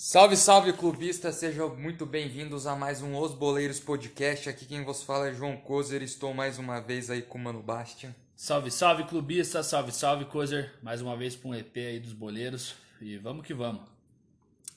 [0.00, 4.48] Salve, salve clubistas, sejam muito bem-vindos a mais um Os Boleiros Podcast.
[4.48, 7.60] Aqui quem vos fala é João Kozer, estou mais uma vez aí com o Mano
[7.60, 8.14] Bastian.
[8.36, 12.76] Salve, salve clubistas, salve, salve Kozer, mais uma vez para um EP aí dos boleiros
[13.00, 13.82] e vamos que vamos.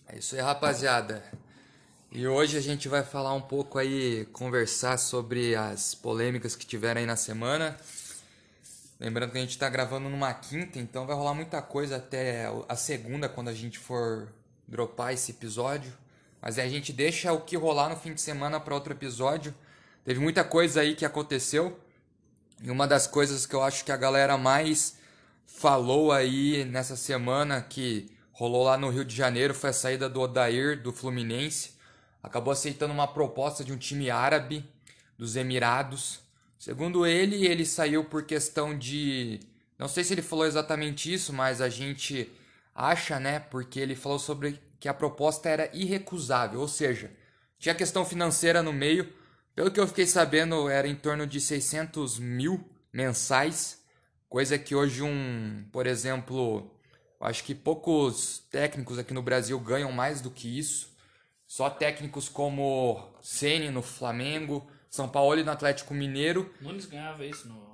[0.08, 1.24] É isso aí, rapaziada.
[2.12, 7.00] E hoje a gente vai falar um pouco aí, conversar sobre as polêmicas que tiveram
[7.00, 7.78] aí na semana.
[9.00, 12.76] Lembrando que a gente está gravando numa quinta, então vai rolar muita coisa até a
[12.76, 14.28] segunda, quando a gente for
[14.72, 15.94] dropar esse episódio.
[16.42, 19.54] Mas a gente deixa o que rolar no fim de semana para outro episódio.
[20.04, 21.80] Teve muita coisa aí que aconteceu.
[22.64, 24.98] E uma das coisas que eu acho que a galera mais
[25.46, 30.22] falou aí nessa semana que rolou lá no Rio de Janeiro foi a saída do
[30.22, 31.74] Odair do Fluminense.
[32.24, 34.68] Acabou aceitando uma proposta de um time árabe
[35.18, 36.22] dos Emirados
[36.62, 39.40] Segundo ele, ele saiu por questão de.
[39.80, 42.32] Não sei se ele falou exatamente isso, mas a gente
[42.74, 43.40] acha, né?
[43.40, 47.12] Porque ele falou sobre que a proposta era irrecusável, ou seja,
[47.60, 49.14] tinha questão financeira no meio.
[49.54, 53.84] Pelo que eu fiquei sabendo, era em torno de 600 mil mensais,
[54.28, 56.72] coisa que hoje um, por exemplo,
[57.20, 60.90] acho que poucos técnicos aqui no Brasil ganham mais do que isso.
[61.46, 66.52] Só técnicos como Ceni no Flamengo, são Paulo e no Atlético Mineiro.
[66.62, 67.71] Nunes ganhava isso no,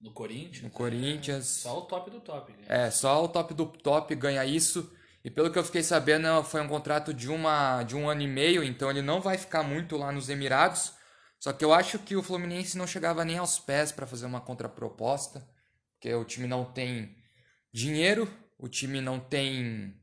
[0.00, 0.62] no Corinthians.
[0.62, 1.58] No Corinthians.
[1.58, 2.54] É, só o top do top.
[2.68, 4.92] É, só o top do top ganha isso.
[5.24, 8.26] E pelo que eu fiquei sabendo, foi um contrato de, uma, de um ano e
[8.26, 10.94] meio, então ele não vai ficar muito lá nos Emirados.
[11.40, 14.40] Só que eu acho que o Fluminense não chegava nem aos pés para fazer uma
[14.40, 15.46] contraproposta,
[15.92, 17.16] porque o time não tem
[17.72, 19.94] dinheiro, o time não tem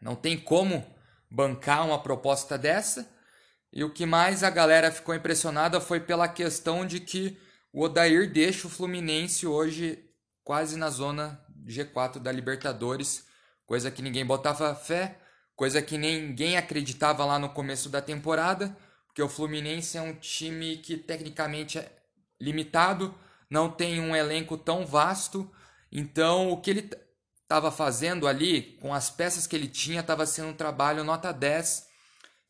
[0.00, 0.84] não tem como
[1.30, 3.10] bancar uma proposta dessa.
[3.72, 7.36] E o que mais a galera ficou impressionada foi pela questão de que
[7.74, 9.98] o Odair deixa o Fluminense hoje
[10.44, 13.26] quase na zona G4 da Libertadores,
[13.66, 15.18] coisa que ninguém botava fé,
[15.56, 18.76] coisa que ninguém acreditava lá no começo da temporada,
[19.08, 21.90] porque o Fluminense é um time que tecnicamente é
[22.40, 23.12] limitado,
[23.50, 25.50] não tem um elenco tão vasto,
[25.90, 26.90] então o que ele
[27.42, 31.92] estava fazendo ali, com as peças que ele tinha, estava sendo um trabalho nota 10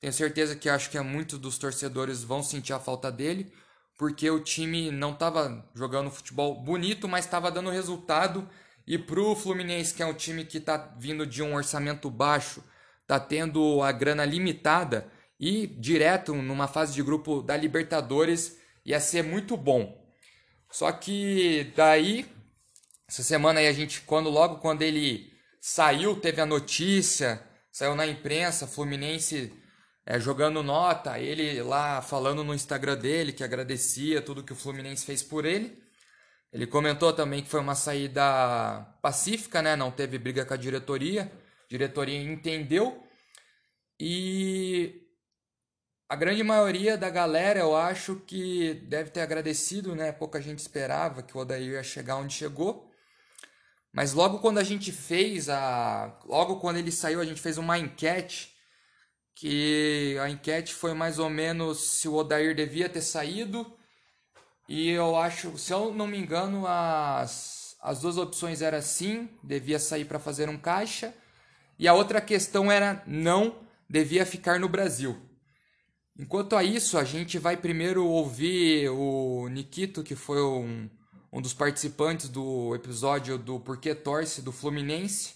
[0.04, 3.50] tenho certeza que acho que muitos dos torcedores vão sentir a falta dele,
[3.96, 8.48] porque o time não estava jogando futebol bonito, mas estava dando resultado.
[8.86, 12.62] E pro Fluminense, que é um time que está vindo de um orçamento baixo,
[13.02, 19.22] está tendo a grana limitada e direto numa fase de grupo da Libertadores ia ser
[19.22, 20.02] muito bom.
[20.70, 22.26] Só que daí
[23.08, 28.06] essa semana aí a gente quando logo quando ele saiu, teve a notícia, saiu na
[28.06, 29.52] imprensa, Fluminense
[30.06, 35.04] é, jogando nota, ele lá falando no Instagram dele que agradecia tudo que o Fluminense
[35.06, 35.82] fez por ele.
[36.52, 38.22] Ele comentou também que foi uma saída
[39.02, 39.74] pacífica, né?
[39.74, 41.22] Não teve briga com a diretoria.
[41.24, 43.02] A diretoria entendeu.
[43.98, 45.02] E
[46.08, 50.12] a grande maioria da galera, eu acho que deve ter agradecido, né?
[50.12, 52.90] Pouca gente esperava que o Odair ia chegar onde chegou.
[53.92, 56.20] Mas logo quando a gente fez a.
[56.24, 58.53] Logo quando ele saiu, a gente fez uma enquete
[59.34, 63.66] que a enquete foi mais ou menos se o Odair devia ter saído.
[64.68, 69.78] E eu acho, se eu não me engano, as, as duas opções eram sim, devia
[69.78, 71.14] sair para fazer um caixa.
[71.78, 73.56] E a outra questão era não,
[73.88, 75.20] devia ficar no Brasil.
[76.16, 80.88] Enquanto a isso, a gente vai primeiro ouvir o Nikito, que foi um,
[81.32, 85.34] um dos participantes do episódio do Porquê Torce do Fluminense.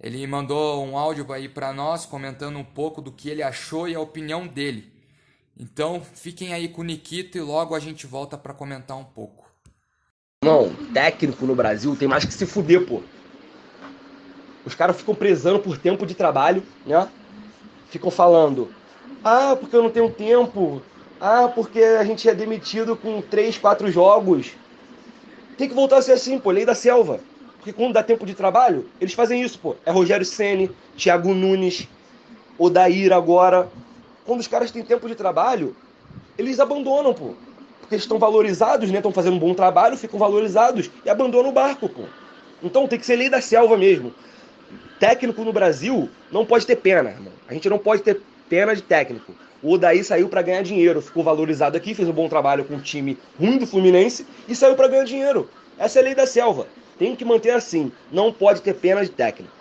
[0.00, 3.94] Ele mandou um áudio aí para nós comentando um pouco do que ele achou e
[3.96, 4.92] a opinião dele.
[5.58, 9.50] Então, fiquem aí com o Nikito e logo a gente volta para comentar um pouco.
[10.44, 13.02] Não, técnico no Brasil tem mais que se fuder, pô.
[14.64, 17.08] Os caras ficam prezando por tempo de trabalho, né?
[17.90, 18.72] Ficam falando:
[19.24, 20.80] "Ah, porque eu não tenho tempo.
[21.20, 24.52] Ah, porque a gente é demitido com três, quatro jogos."
[25.56, 27.18] Tem que voltar a ser assim, pô, lei da selva.
[27.58, 29.76] Porque quando dá tempo de trabalho, eles fazem isso, pô.
[29.84, 31.88] É Rogério Ceni, Thiago Nunes,
[32.56, 33.68] Odair agora.
[34.24, 35.76] Quando os caras têm tempo de trabalho,
[36.36, 37.34] eles abandonam, pô.
[37.80, 38.98] Porque eles estão valorizados, né?
[38.98, 42.04] Estão fazendo um bom trabalho, ficam valorizados e abandonam o barco, pô.
[42.62, 44.14] Então tem que ser lei da selva mesmo.
[44.98, 47.32] Técnico no Brasil não pode ter pena, irmão.
[47.48, 49.32] A gente não pode ter pena de técnico.
[49.62, 52.80] O Odaí saiu para ganhar dinheiro, ficou valorizado aqui, fez um bom trabalho com o
[52.80, 55.48] time ruim do Fluminense e saiu para ganhar dinheiro.
[55.76, 56.66] Essa é a lei da selva.
[56.98, 57.92] Tem que manter assim.
[58.10, 59.52] Não pode ter pena de técnico.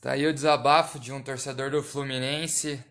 [0.00, 2.82] Tá aí o desabafo de um torcedor do Fluminense,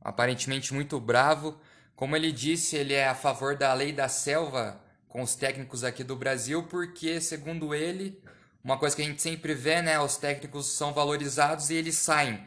[0.00, 1.60] aparentemente muito bravo.
[1.94, 6.02] Como ele disse, ele é a favor da lei da selva com os técnicos aqui
[6.02, 8.18] do Brasil, porque, segundo ele,
[8.64, 12.40] uma coisa que a gente sempre vê, né, os técnicos são valorizados e eles saem.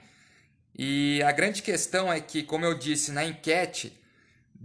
[0.76, 3.96] E a grande questão é que, como eu disse na enquete,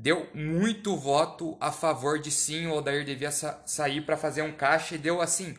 [0.01, 4.53] deu muito voto a favor de sim, o Odair devia sa sair para fazer um
[4.53, 5.57] caixa e deu assim.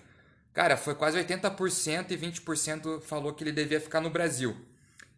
[0.53, 4.55] Cara, foi quase 80% e 20% falou que ele devia ficar no Brasil.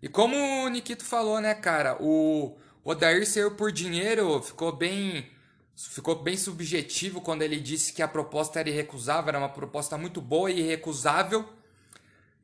[0.02, 5.30] E como o Nikito falou, né, cara, o Odair saiu por dinheiro, ficou bem
[5.76, 10.20] ficou bem subjetivo quando ele disse que a proposta era irrecusável, era uma proposta muito
[10.20, 11.48] boa e irrecusável.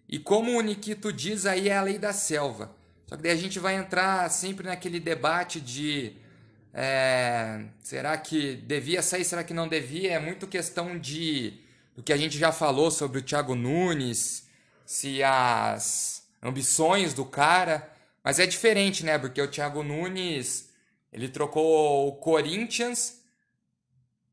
[0.08, 2.76] E como o Nikito diz, aí é a lei da selva.
[3.08, 6.16] Só que daí a gente vai entrar sempre naquele debate de
[6.80, 10.12] é, será que devia sair, será que não devia?
[10.12, 11.60] É muito questão de
[11.96, 14.48] do que a gente já falou sobre o Thiago Nunes,
[14.86, 17.92] se as ambições do cara.
[18.24, 19.18] Mas é diferente, né?
[19.18, 20.70] Porque o Thiago Nunes
[21.12, 23.22] ele trocou o Corinthians,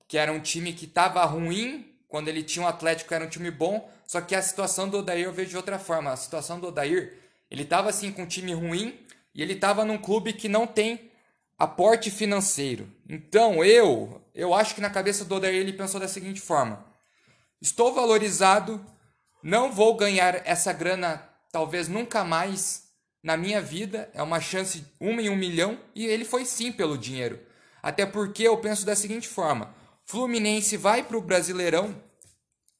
[0.07, 3.31] que era um time que estava ruim, quando ele tinha o um Atlético era um
[3.31, 6.13] time bom, só que a situação do Odair eu vejo de outra forma.
[6.13, 7.15] A situação do Odair,
[7.51, 9.01] ele estava assim com um time ruim
[9.35, 11.11] e ele estava num clube que não tem
[11.59, 12.91] aporte financeiro.
[13.09, 16.85] Então eu, eu acho que na cabeça do Odair ele pensou da seguinte forma:
[17.61, 18.85] estou valorizado,
[19.43, 21.23] não vou ganhar essa grana
[21.53, 22.85] talvez nunca mais
[23.23, 26.99] na minha vida, é uma chance uma em um milhão e ele foi sim pelo
[26.99, 27.41] dinheiro.
[27.83, 29.75] Até porque eu penso da seguinte forma:
[30.05, 31.95] Fluminense vai para o Brasileirão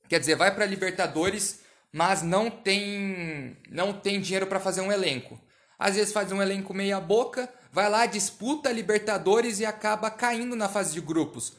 [0.09, 1.61] Quer dizer, vai para Libertadores,
[1.93, 5.41] mas não tem não tem dinheiro para fazer um elenco.
[5.79, 10.69] Às vezes faz um elenco meia boca, vai lá, disputa Libertadores e acaba caindo na
[10.69, 11.53] fase de grupos.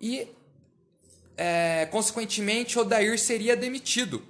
[0.00, 0.28] E
[1.36, 4.22] é, consequentemente, Odair seria demitido.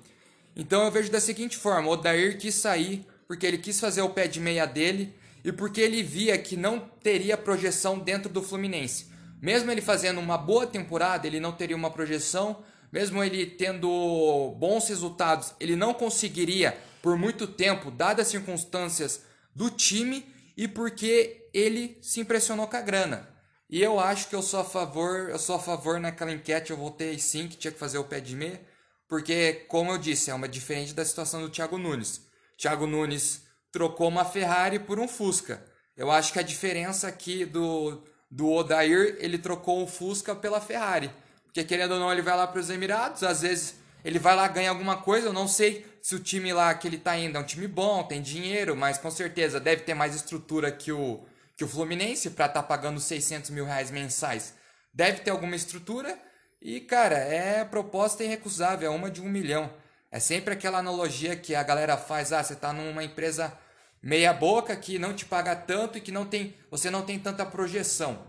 [0.57, 4.27] Então eu vejo da seguinte forma: Odair quis sair porque ele quis fazer o pé
[4.27, 9.07] de meia dele e porque ele via que não teria projeção dentro do Fluminense.
[9.41, 12.65] Mesmo ele fazendo uma boa temporada, ele não teria uma projeção
[12.97, 19.23] mesmo ele tendo bons resultados, ele não conseguiria por muito tempo, dadas as circunstâncias
[19.55, 20.25] do time
[20.57, 23.29] e porque ele se impressionou com a grana.
[23.69, 26.77] E eu acho que eu sou a favor, eu sou a favor naquela enquete, eu
[26.77, 28.61] voltei sim que tinha que fazer o pé de meia,
[29.09, 32.23] porque como eu disse, é uma diferente da situação do Thiago Nunes.
[32.57, 33.43] Thiago Nunes
[33.73, 35.65] trocou uma Ferrari por um Fusca.
[35.97, 41.11] Eu acho que a diferença aqui do do Odair, ele trocou o Fusca pela Ferrari.
[41.45, 44.47] Porque querendo ou não, ele vai lá para os Emirados, às vezes ele vai lá
[44.49, 45.29] ganha alguma coisa.
[45.29, 48.05] Eu não sei se o time lá que ele está indo é um time bom,
[48.05, 51.27] tem dinheiro, mas com certeza deve ter mais estrutura que o,
[51.57, 54.55] que o Fluminense para estar tá pagando 600 mil reais mensais.
[54.95, 56.17] Deve ter alguma estrutura
[56.63, 59.69] e, cara, é proposta irrecusável, é uma de um milhão.
[60.09, 63.53] É sempre aquela analogia que a galera faz: ah, você está numa empresa
[64.01, 67.45] meia boca que não te paga tanto e que não tem, você não tem tanta
[67.45, 68.29] projeção.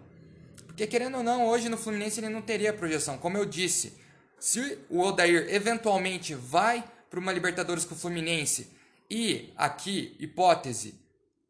[0.65, 3.19] Porque querendo ou não, hoje no Fluminense ele não teria projeção.
[3.19, 3.95] Como eu disse,
[4.39, 8.75] se o Odair eventualmente vai para uma Libertadores com o Fluminense
[9.09, 10.99] e aqui, hipótese,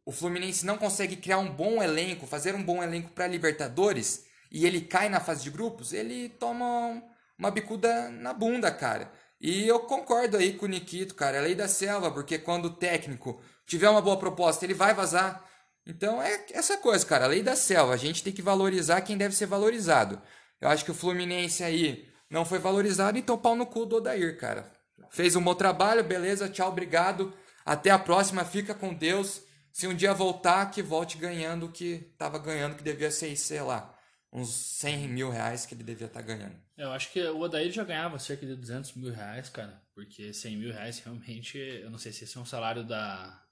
[0.05, 4.65] o Fluminense não consegue criar um bom elenco, fazer um bom elenco para Libertadores e
[4.65, 7.01] ele cai na fase de grupos, ele toma
[7.37, 9.11] uma bicuda na bunda, cara.
[9.41, 12.73] E eu concordo aí com o Nikito, cara, é lei da selva, porque quando o
[12.75, 15.43] técnico tiver uma boa proposta, ele vai vazar.
[15.85, 17.93] Então é essa coisa, cara, a lei da selva.
[17.93, 20.21] A gente tem que valorizar quem deve ser valorizado.
[20.61, 24.37] Eu acho que o Fluminense aí não foi valorizado, então pau no cu do Odair,
[24.37, 24.76] cara.
[25.09, 27.33] Fez um bom trabalho, beleza, tchau, obrigado.
[27.65, 29.41] Até a próxima, fica com Deus.
[29.71, 33.61] Se um dia voltar, que volte ganhando o que estava ganhando, que devia ser, sei
[33.61, 33.95] lá,
[34.31, 36.55] uns 100 mil reais que ele devia estar tá ganhando.
[36.77, 39.81] Eu acho que o Odair já ganhava cerca de 200 mil reais, cara.
[39.93, 43.43] Porque 100 mil reais realmente, eu não sei se esse é um salário da,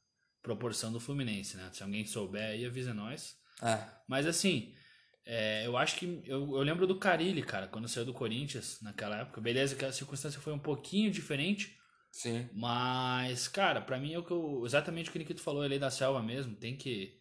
[0.45, 1.71] proporção do Fluminense, né?
[1.73, 3.35] Se alguém souber aí, avisa nós.
[3.63, 3.79] É.
[4.07, 4.75] Mas assim,
[5.25, 6.21] é, eu acho que.
[6.25, 9.41] Eu, eu lembro do Carilli, cara, quando saiu do Corinthians naquela época.
[9.41, 11.75] Beleza, que a circunstância foi um pouquinho diferente.
[12.11, 12.47] Sim.
[12.53, 15.67] Mas, cara, para mim é o que eu, exatamente o que o Nikito falou, a
[15.67, 16.55] lei da selva mesmo.
[16.55, 17.17] Tem que.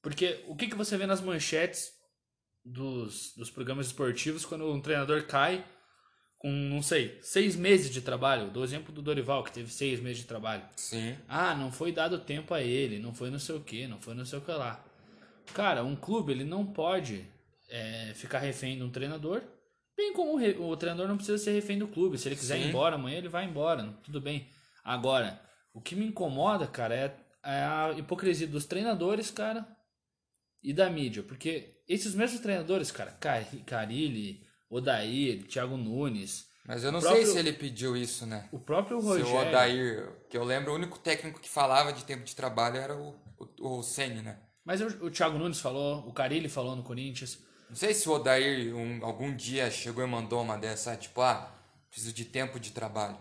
[0.00, 1.90] Porque o que, que você vê nas manchetes
[2.64, 5.64] dos, dos programas esportivos quando um treinador cai
[6.38, 8.50] com, não sei, seis meses de trabalho.
[8.50, 10.62] Do exemplo do Dorival, que teve seis meses de trabalho.
[10.76, 11.18] Sim.
[11.28, 14.14] Ah, não foi dado tempo a ele, não foi não sei o que, não foi
[14.14, 14.82] não sei o que lá.
[15.52, 17.28] Cara, um clube, ele não pode
[17.70, 19.42] é, ficar refém de um treinador,
[19.96, 22.18] bem como o, o, treinador não precisa ser refém do clube.
[22.18, 22.64] Se ele quiser Sim.
[22.64, 24.48] ir embora amanhã, ele vai embora, tudo bem.
[24.84, 25.40] Agora,
[25.72, 29.66] o que me incomoda, cara, é, é a hipocrisia dos treinadores, cara,
[30.62, 31.22] e da mídia.
[31.22, 33.16] Porque esses mesmos treinadores, cara,
[33.66, 36.48] Carilli, Odair, Thiago Nunes.
[36.66, 38.48] Mas eu não próprio, sei se ele pediu isso, né?
[38.52, 39.26] O próprio Rogério.
[39.26, 42.76] Se o Odair, que eu lembro, o único técnico que falava de tempo de trabalho
[42.76, 44.38] era o, o, o Senni, né?
[44.64, 47.38] Mas o, o Thiago Nunes falou, o Carilli falou no Corinthians.
[47.70, 51.54] Não sei se o Odair um, algum dia chegou e mandou uma dessa, tipo, ah,
[51.88, 53.16] preciso de tempo de trabalho.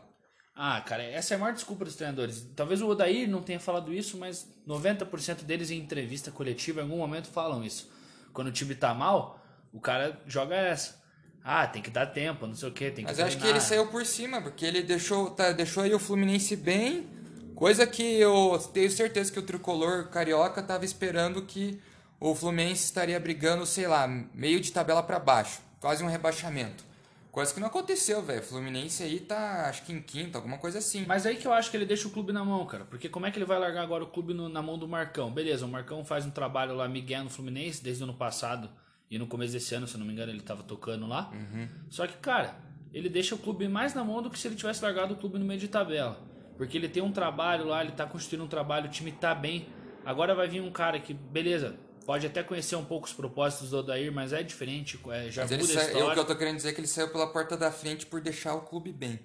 [0.56, 2.46] Ah, cara, essa é a maior desculpa dos treinadores.
[2.56, 6.98] Talvez o Odair não tenha falado isso, mas 90% deles em entrevista coletiva em algum
[6.98, 7.92] momento falam isso.
[8.34, 9.40] Quando o time tá mal,
[9.72, 11.00] o cara joga essa.
[11.44, 13.62] Ah, tem que dar tempo, não sei o que, tem que Mas acho que ele
[13.62, 17.08] saiu por cima, porque ele deixou, tá, deixou aí o Fluminense bem,
[17.56, 21.80] coisa que eu tenho certeza que o tricolor carioca tava esperando que
[22.20, 26.84] o Fluminense estaria brigando, sei lá, meio de tabela para baixo, quase um rebaixamento.
[27.32, 28.42] Coisa que não aconteceu, velho.
[28.42, 31.06] O Fluminense aí tá, acho que em quinto, alguma coisa assim.
[31.08, 32.86] Mas aí que eu acho que ele deixa o clube na mão, cara.
[32.86, 35.32] Porque como é que ele vai largar agora o clube no, na mão do Marcão?
[35.32, 38.70] Beleza, o Marcão faz um trabalho lá, Miguel no Fluminense, desde o ano passado.
[39.12, 41.32] E no começo desse ano, se eu não me engano, ele tava tocando lá.
[41.32, 41.68] Uhum.
[41.88, 42.56] Só que, cara,
[42.92, 45.38] ele deixa o clube mais na mão do que se ele tivesse largado o clube
[45.38, 46.20] no meio de tabela.
[46.58, 49.68] Porque ele tem um trabalho lá, ele tá construindo um trabalho, o time tá bem.
[50.04, 51.78] Agora vai vir um cara que, beleza,
[52.10, 55.52] pode até conhecer um pouco os propósitos do Odair, mas é diferente, é, já Mas
[55.52, 55.92] ele sa...
[55.92, 58.08] eu, o que eu tô querendo dizer é que ele saiu pela porta da frente
[58.08, 59.20] por deixar o clube bem.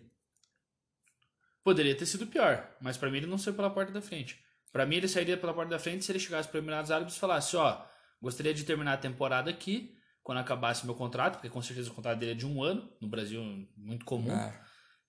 [1.63, 4.39] Poderia ter sido pior, mas pra mim ele não saiu pela porta da frente.
[4.71, 7.19] Pra mim ele sairia pela porta da frente se ele chegasse para Emirados Árabes e
[7.19, 7.83] falasse, ó,
[8.21, 12.19] gostaria de terminar a temporada aqui, quando acabasse meu contrato, porque com certeza o contrato
[12.19, 14.31] dele é de um ano, no Brasil muito comum.
[14.31, 14.61] É.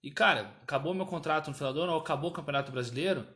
[0.02, 3.28] E cara, acabou meu contrato no final do ano, ou acabou o Campeonato Brasileiro,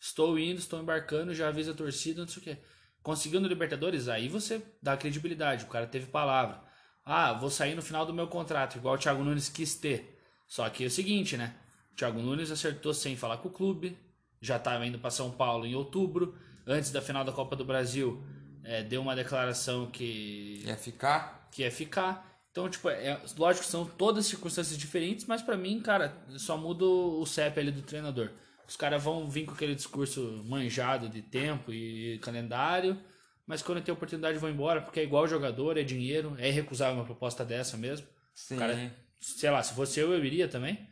[0.00, 2.58] estou indo, estou embarcando, já avisa a torcida, não sei o quê.
[3.02, 6.60] Conseguindo Libertadores, aí você dá credibilidade, o cara teve palavra.
[7.04, 10.20] Ah, vou sair no final do meu contrato, igual o Thiago Nunes quis ter.
[10.46, 11.54] Só que é o seguinte, né?
[11.92, 13.98] O Thiago Nunes acertou sem falar com o clube,
[14.40, 18.22] já estava indo para São Paulo em outubro, antes da final da Copa do Brasil,
[18.62, 21.48] é, deu uma declaração que Ia ficar.
[21.50, 22.30] que é ficar.
[22.52, 26.84] Então, tipo, é, lógico que são todas circunstâncias diferentes, mas pra mim, cara, só muda
[26.84, 28.30] o CEP ali do treinador.
[28.66, 33.02] Os caras vão vir com aquele discurso manjado de tempo e calendário,
[33.46, 37.04] mas quando tem oportunidade vão embora, porque é igual jogador, é dinheiro, é irrecusável uma
[37.04, 38.06] proposta dessa mesmo.
[38.34, 38.58] Sim.
[38.58, 40.88] Cara, sei lá, se fosse eu, eu iria também,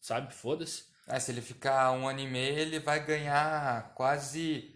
[0.00, 0.34] sabe?
[0.34, 0.84] Foda-se.
[1.06, 4.74] Ah, se ele ficar um ano e meio, ele vai ganhar quase.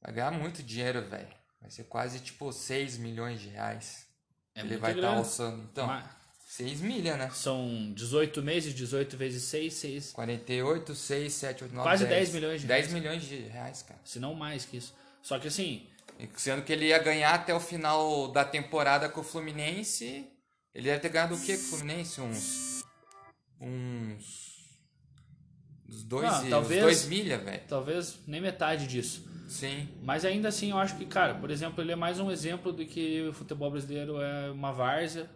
[0.00, 1.28] Vai ganhar muito dinheiro, velho.
[1.60, 4.06] Vai ser quase tipo 6 milhões de reais.
[4.54, 5.18] É ele vai estar grana.
[5.18, 5.62] alçando.
[5.70, 6.04] Então, Mas
[6.54, 7.30] 6 milha, né?
[7.30, 12.28] São 18 meses, 18 vezes 6, 6, 48, 6, 7, 8, 9, Quase 10.
[12.30, 12.92] 10 milhões de 10 reais.
[12.92, 13.98] milhões de reais, cara.
[14.04, 14.94] se não mais que isso.
[15.22, 15.86] Só que assim,
[16.36, 20.26] Sendo que ele ia ganhar até o final da temporada com o Fluminense.
[20.74, 22.20] Ele deve ter ganhado o quê com o Fluminense?
[22.20, 22.82] Uns.
[23.60, 24.78] Uns.
[25.88, 27.62] Uns dois, Não, e- talvez- uns dois milha, velho.
[27.66, 29.26] talvez nem metade disso.
[29.48, 29.88] Sim.
[30.02, 32.84] Mas ainda assim, eu acho que, cara, por exemplo, ele é mais um exemplo de
[32.84, 35.28] que o futebol brasileiro é uma várzea,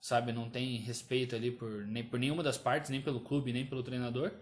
[0.00, 0.32] sabe?
[0.32, 3.82] Não tem respeito ali por, nem por nenhuma das partes, nem pelo clube, nem pelo
[3.82, 4.32] treinador.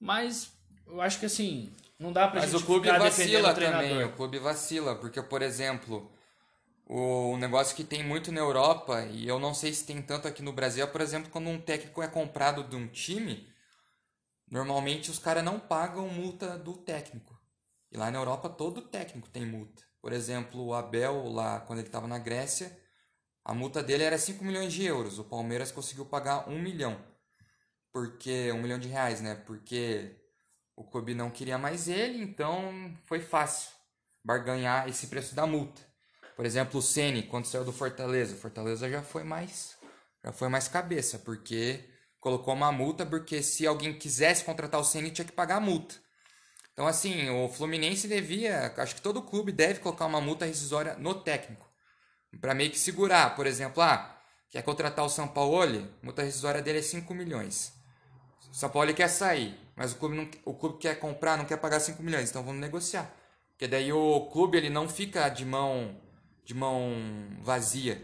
[0.00, 0.52] Mas
[0.86, 4.04] eu acho que, assim, não dá pra Mas gente o clube vacila o também.
[4.04, 6.10] O clube vacila, porque, por exemplo,
[6.86, 10.28] o um negócio que tem muito na Europa, e eu não sei se tem tanto
[10.28, 13.48] aqui no Brasil, é, por exemplo, quando um técnico é comprado de um time,
[14.50, 17.34] normalmente os caras não pagam multa do técnico.
[17.90, 19.82] E lá na Europa todo técnico tem multa.
[20.00, 22.76] Por exemplo, o Abel, lá quando ele estava na Grécia,
[23.44, 25.18] a multa dele era 5 milhões de euros.
[25.18, 26.98] O Palmeiras conseguiu pagar 1 milhão.
[27.92, 28.50] Porque.
[28.52, 29.34] 1 milhão de reais, né?
[29.34, 30.16] Porque
[30.76, 33.70] o clube não queria mais ele, então foi fácil
[34.24, 35.82] barganhar esse preço da multa.
[36.36, 39.76] Por exemplo, o Ceni quando saiu do Fortaleza, o Fortaleza já foi mais
[40.24, 41.84] já foi mais cabeça, porque
[42.18, 45.94] colocou uma multa porque se alguém quisesse contratar o Ceni tinha que pagar a multa.
[46.72, 51.14] Então assim, o Fluminense devia, acho que todo clube deve colocar uma multa rescisória no
[51.14, 51.68] técnico,
[52.40, 54.18] para meio que segurar, por exemplo, ah,
[54.50, 57.72] quer contratar o Sampaoli, a multa rescisória dele é 5 milhões.
[58.50, 61.56] O São Paulo quer sair, mas o clube, não, o clube quer comprar, não quer
[61.56, 63.12] pagar 5 milhões, então vamos negociar.
[63.50, 66.00] Porque daí o clube ele não fica de mão
[66.44, 66.92] de mão
[67.40, 68.02] vazia.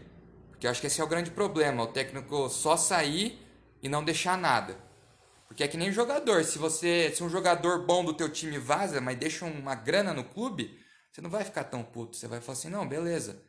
[0.49, 3.39] Porque eu acho que esse é o grande problema, o técnico só sair
[3.81, 4.77] e não deixar nada.
[5.47, 9.01] Porque é que nem jogador, se você, se um jogador bom do teu time vaza,
[9.01, 10.79] mas deixa uma grana no clube,
[11.11, 13.43] você não vai ficar tão puto, você vai falar assim: "Não, beleza.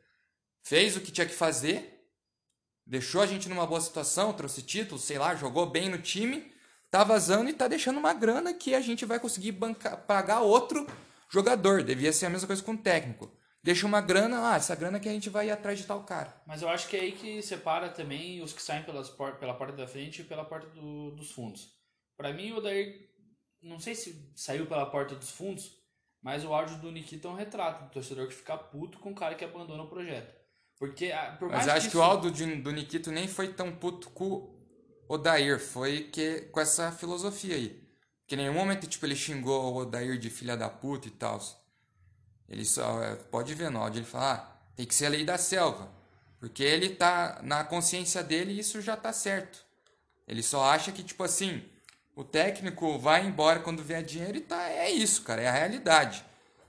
[0.63, 2.07] Fez o que tinha que fazer,
[2.87, 6.53] deixou a gente numa boa situação, trouxe título, sei lá, jogou bem no time,
[6.91, 10.87] tá vazando e tá deixando uma grana que a gente vai conseguir bancar, pagar outro
[11.29, 11.83] jogador.
[11.83, 13.31] Devia ser a mesma coisa com o técnico.
[13.65, 16.35] Deixa uma grana, ah, essa grana que a gente vai ir atrás de tal cara.
[16.47, 19.55] Mas eu acho que é aí que separa também os que saem pelas por- pela
[19.55, 21.71] porta da frente e pela porta do- dos fundos.
[22.17, 23.09] Pra mim, o Odair,
[23.63, 25.77] não sei se saiu pela porta dos fundos,
[26.21, 29.15] mas o áudio do Nikita é um retrato do torcedor que fica puto com o
[29.15, 30.42] cara que abandona o projeto.
[30.83, 33.71] Porque, ah, por Mas acho que, isso- o áudio de- do Nikito nem foi tão
[33.71, 34.55] puto com o
[35.09, 37.81] Odair, foi que, com essa filosofia aí.
[38.27, 41.41] Que em nenhum momento, tipo, ele xingou o Odair de filha da puta e tal.
[42.49, 45.25] Ele só, é, pode ver no áudio, ele fala, ah, tem que ser a lei
[45.25, 45.89] da selva.
[46.41, 49.65] Porque ele tá, na consciência dele, isso já tá certo.
[50.27, 51.63] Ele só acha que, tipo assim,
[52.17, 56.25] O técnico vai embora quando vier dinheiro e tá, é isso, cara, é a realidade.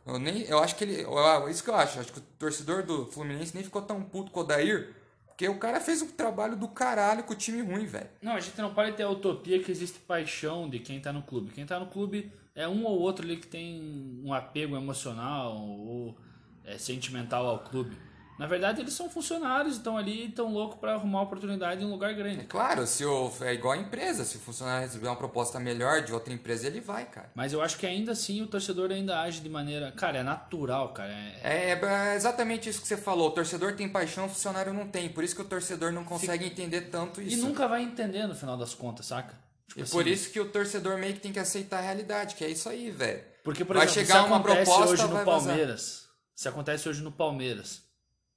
[0.05, 1.01] Eu, nem, eu acho que ele.
[1.01, 2.00] Eu, isso que eu acho.
[2.00, 4.93] Acho que o torcedor do Fluminense nem ficou tão puto com o Odair.
[5.27, 8.10] Porque o cara fez um trabalho do caralho com o time ruim, velho.
[8.22, 11.24] Não, a gente não pode ter a utopia que existe paixão de quem tá no
[11.24, 11.51] clube.
[11.51, 16.15] Quem tá no clube é um ou outro ali que tem um apego emocional ou
[16.63, 17.98] é, sentimental ao clube.
[18.37, 21.91] Na verdade, eles são funcionários, estão ali e estão loucos para arrumar oportunidade em um
[21.91, 22.41] lugar grande.
[22.41, 26.01] É claro, se o, é igual a empresa, se o funcionário receber uma proposta melhor
[26.01, 27.29] de outra empresa, ele vai, cara.
[27.35, 29.91] Mas eu acho que ainda assim o torcedor ainda age de maneira.
[29.91, 31.11] Cara, é natural, cara.
[31.11, 33.29] É, é, é exatamente isso que você falou.
[33.29, 35.09] O torcedor tem paixão, o funcionário não tem.
[35.09, 36.61] Por isso que o torcedor não consegue Fica...
[36.61, 37.37] entender tanto isso.
[37.37, 39.35] E nunca vai entender no final das contas, saca?
[39.67, 42.35] Tipo e assim, por isso que o torcedor meio que tem que aceitar a realidade,
[42.35, 43.23] que é isso aí, velho.
[43.43, 45.81] Porque, por vai exemplo, chegar uma proposta hoje no Palmeiras.
[45.81, 46.03] Vazar.
[46.35, 47.82] Se acontece hoje no Palmeiras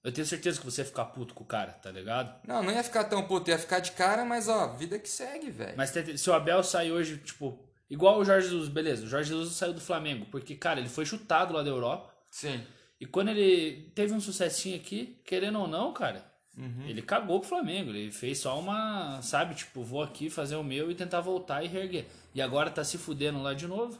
[0.07, 2.33] eu tenho certeza que você ia ficar puto com o cara, tá ligado?
[2.47, 5.51] Não, não ia ficar tão puto, ia ficar de cara, mas ó, vida que segue,
[5.51, 5.75] velho.
[5.77, 7.59] Mas se o Abel sair hoje, tipo,
[7.91, 11.05] igual o Jorge Jesus, beleza, o Jorge Jesus saiu do Flamengo, porque, cara, ele foi
[11.05, 12.15] chutado lá da Europa.
[12.31, 12.65] Sim.
[13.01, 16.25] E quando ele teve um sucessinho aqui, querendo ou não, cara,
[16.57, 16.87] uhum.
[16.87, 17.91] ele cagou pro Flamengo.
[17.91, 21.67] Ele fez só uma, sabe, tipo, vou aqui fazer o meu e tentar voltar e
[21.67, 22.07] reerguer.
[22.33, 23.99] E agora tá se fudendo lá de novo.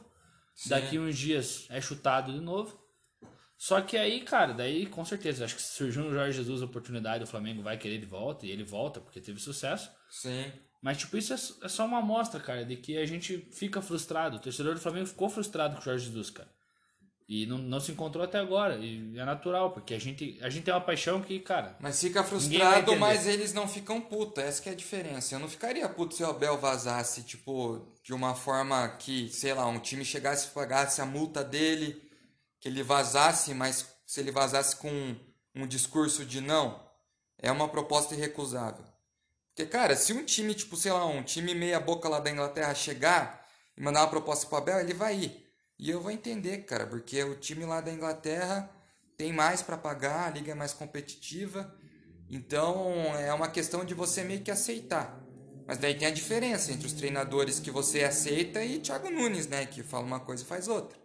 [0.55, 0.69] Sim.
[0.69, 2.86] Daqui uns dias é chutado de novo.
[3.57, 6.65] Só que aí, cara, daí com certeza, acho que se surgiu no Jorge Jesus a
[6.65, 9.91] oportunidade, o Flamengo vai querer de volta, e ele volta porque teve sucesso.
[10.09, 10.51] Sim.
[10.81, 14.37] Mas, tipo, isso é, é só uma amostra, cara, de que a gente fica frustrado.
[14.37, 16.49] O torcedor do Flamengo ficou frustrado com o Jorge Jesus, cara.
[17.27, 18.77] E não, não se encontrou até agora.
[18.77, 21.75] E é natural, porque a gente, a gente tem uma paixão que, cara.
[21.81, 24.41] Mas fica frustrado, mas eles não ficam putos.
[24.41, 25.35] Essa que é a diferença.
[25.35, 29.67] Eu não ficaria puto se o Abel vazasse, tipo, de uma forma que, sei lá,
[29.67, 32.06] um time chegasse e pagasse a multa dele
[32.59, 35.19] que ele vazasse, mas se ele vazasse com um,
[35.55, 36.81] um discurso de não,
[37.37, 38.85] é uma proposta irrecusável.
[39.49, 42.75] Porque, cara, se um time, tipo, sei lá, um time meia boca lá da Inglaterra
[42.75, 43.45] chegar
[43.75, 45.47] e mandar uma proposta para o Abel, ele vai ir.
[45.79, 48.69] E eu vou entender, cara, porque o time lá da Inglaterra
[49.17, 51.75] tem mais para pagar, a liga é mais competitiva.
[52.29, 55.19] Então, é uma questão de você meio que aceitar.
[55.65, 59.65] Mas daí tem a diferença entre os treinadores que você aceita e Thiago Nunes, né,
[59.65, 60.97] que fala uma coisa e faz outra.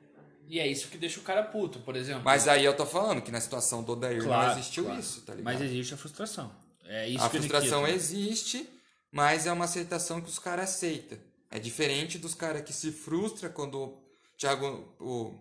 [0.53, 2.25] E é isso que deixa o cara puto, por exemplo.
[2.27, 5.01] Mas aí eu tô falando que na situação do Odair claro, não existiu claro.
[5.01, 5.45] isso, tá ligado?
[5.47, 6.55] Mas existe a frustração.
[6.85, 8.69] É isso a frustração existe,
[9.11, 11.17] mas é uma aceitação que os caras aceitam.
[11.51, 14.03] É diferente dos caras que se frustra quando o
[14.37, 15.35] Thiago, o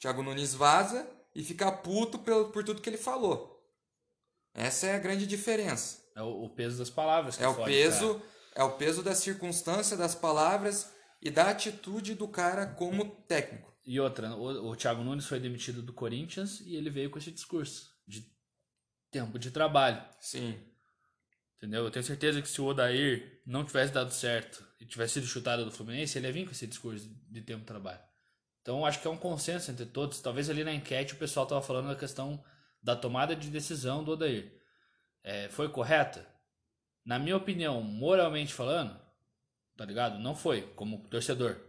[0.00, 3.64] Thiago Nunes vaza e fica puto por, por tudo que ele falou.
[4.52, 5.98] Essa é a grande diferença.
[6.16, 7.40] É o, o peso das palavras.
[7.40, 8.20] é o peso,
[8.56, 10.88] é o peso da circunstância das palavras
[11.22, 13.67] e da atitude do cara como técnico.
[13.88, 17.32] E outra, o, o Thiago Nunes foi demitido do Corinthians e ele veio com esse
[17.32, 18.22] discurso de
[19.10, 20.04] tempo de trabalho.
[20.20, 20.60] Sim.
[21.56, 21.84] Entendeu?
[21.84, 25.64] Eu tenho certeza que se o Odair não tivesse dado certo e tivesse sido chutado
[25.64, 27.98] do Fluminense, ele ia vir com esse discurso de tempo de trabalho.
[28.60, 30.20] Então acho que é um consenso entre todos.
[30.20, 32.44] Talvez ali na enquete o pessoal estava falando da questão
[32.82, 34.52] da tomada de decisão do Odair.
[35.24, 36.28] É, foi correta?
[37.06, 39.00] Na minha opinião, moralmente falando,
[39.78, 40.18] tá ligado?
[40.18, 41.67] Não foi, como torcedor.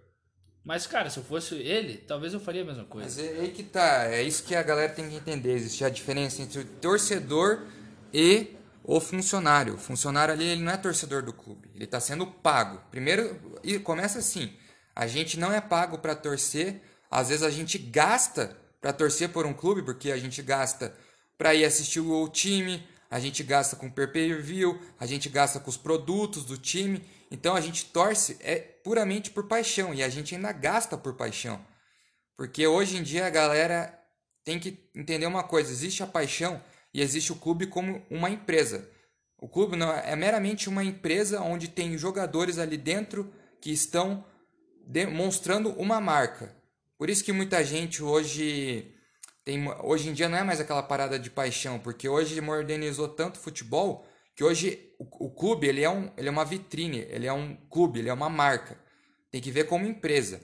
[0.69, 3.07] Mas, cara, se eu fosse ele, talvez eu faria a mesma coisa.
[3.07, 4.05] Mas é aí que tá.
[4.05, 5.53] É isso que a galera tem que entender.
[5.53, 7.65] Existe a diferença entre o torcedor
[8.13, 9.73] e o funcionário.
[9.73, 11.71] O funcionário ali, ele não é torcedor do clube.
[11.73, 12.79] Ele está sendo pago.
[12.91, 14.53] Primeiro, e começa assim.
[14.95, 16.83] A gente não é pago para torcer.
[17.09, 20.93] Às vezes a gente gasta para torcer por um clube, porque a gente gasta
[21.35, 25.77] para ir assistir o time, a gente gasta com pay-per-view, a gente gasta com os
[25.77, 27.03] produtos do time.
[27.31, 31.63] Então a gente torce é puramente por paixão e a gente ainda gasta por paixão.
[32.35, 33.97] Porque hoje em dia a galera
[34.43, 36.61] tem que entender uma coisa: existe a paixão
[36.93, 38.89] e existe o clube como uma empresa.
[39.37, 44.25] O clube não é meramente uma empresa onde tem jogadores ali dentro que estão
[44.85, 46.55] demonstrando uma marca.
[46.97, 48.93] Por isso que muita gente hoje
[49.45, 53.37] tem hoje em dia não é mais aquela parada de paixão, porque hoje modernizou tanto
[53.37, 54.05] o futebol
[54.39, 57.57] que hoje o, o, clube ele é, um, ele é uma vitrine, ele é um
[57.69, 58.79] clube, ele é uma marca.
[59.29, 60.39] Tem que ver como empresa.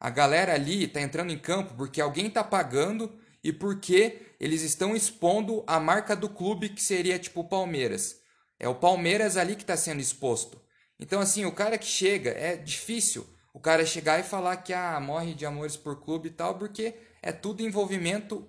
[0.00, 4.96] A galera ali está entrando em campo porque alguém está pagando e porque eles estão
[4.96, 8.20] expondo a marca do clube que seria tipo o Palmeiras.
[8.58, 10.60] É o Palmeiras ali que está sendo exposto.
[10.98, 14.98] Então assim, o cara que chega, é difícil o cara chegar e falar que ah,
[14.98, 18.44] morre de amores por clube e tal, porque é tudo envolvimento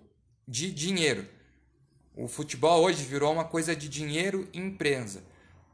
[0.47, 1.36] de dinheiro.
[2.19, 5.23] O futebol hoje virou uma coisa de dinheiro e empresa.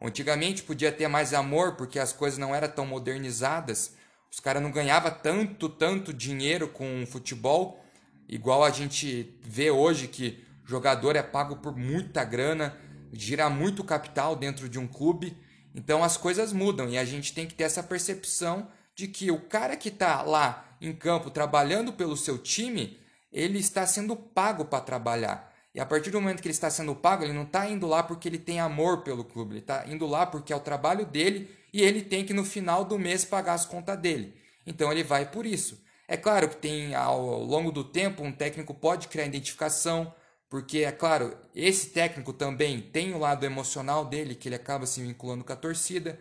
[0.01, 3.95] Antigamente podia ter mais amor porque as coisas não eram tão modernizadas.
[4.29, 7.81] Os caras não ganhavam tanto, tanto dinheiro com futebol,
[8.27, 12.77] igual a gente vê hoje que jogador é pago por muita grana,
[13.13, 15.37] gira muito capital dentro de um clube.
[15.73, 19.39] Então as coisas mudam e a gente tem que ter essa percepção de que o
[19.39, 22.99] cara que está lá em campo trabalhando pelo seu time,
[23.31, 25.52] ele está sendo pago para trabalhar.
[25.73, 28.03] E a partir do momento que ele está sendo pago, ele não está indo lá
[28.03, 31.49] porque ele tem amor pelo clube, ele está indo lá porque é o trabalho dele
[31.73, 34.35] e ele tem que no final do mês pagar as contas dele.
[34.67, 35.83] Então ele vai por isso.
[36.07, 40.13] É claro que tem ao longo do tempo um técnico pode criar identificação,
[40.47, 45.01] porque é claro, esse técnico também tem o lado emocional dele que ele acaba se
[45.01, 46.19] vinculando com a torcida.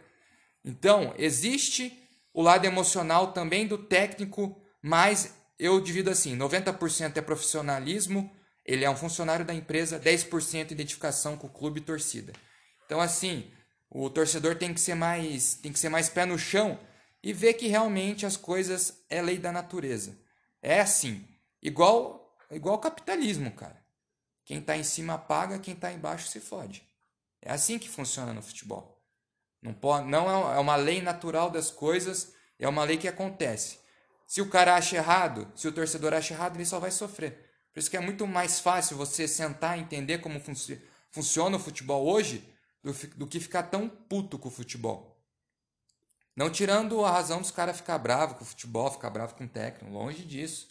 [0.64, 1.92] Então, existe
[2.32, 8.32] o lado emocional também do técnico, mas eu divido assim, 90% é profissionalismo,
[8.72, 12.32] ele é um funcionário da empresa, 10% identificação com o clube e torcida.
[12.86, 13.50] Então assim,
[13.90, 16.78] o torcedor tem que ser mais, tem que ser mais pé no chão
[17.22, 20.18] e ver que realmente as coisas é lei da natureza.
[20.62, 21.26] É assim,
[21.62, 23.82] igual igual capitalismo, cara.
[24.44, 26.82] Quem está em cima paga, quem está embaixo se fode.
[27.40, 29.00] É assim que funciona no futebol.
[29.60, 33.78] Não, pode, não é, é uma lei natural das coisas, é uma lei que acontece.
[34.26, 37.51] Se o cara acha errado, se o torcedor acha errado, ele só vai sofrer.
[37.72, 40.52] Por isso que é muito mais fácil você sentar e entender como fun
[41.10, 42.46] funciona o futebol hoje
[42.82, 45.16] do, do, que ficar tão puto com o futebol.
[46.34, 49.48] Não tirando a razão dos caras ficar bravo com o futebol, ficar bravo com o
[49.48, 50.68] técnico, longe disso.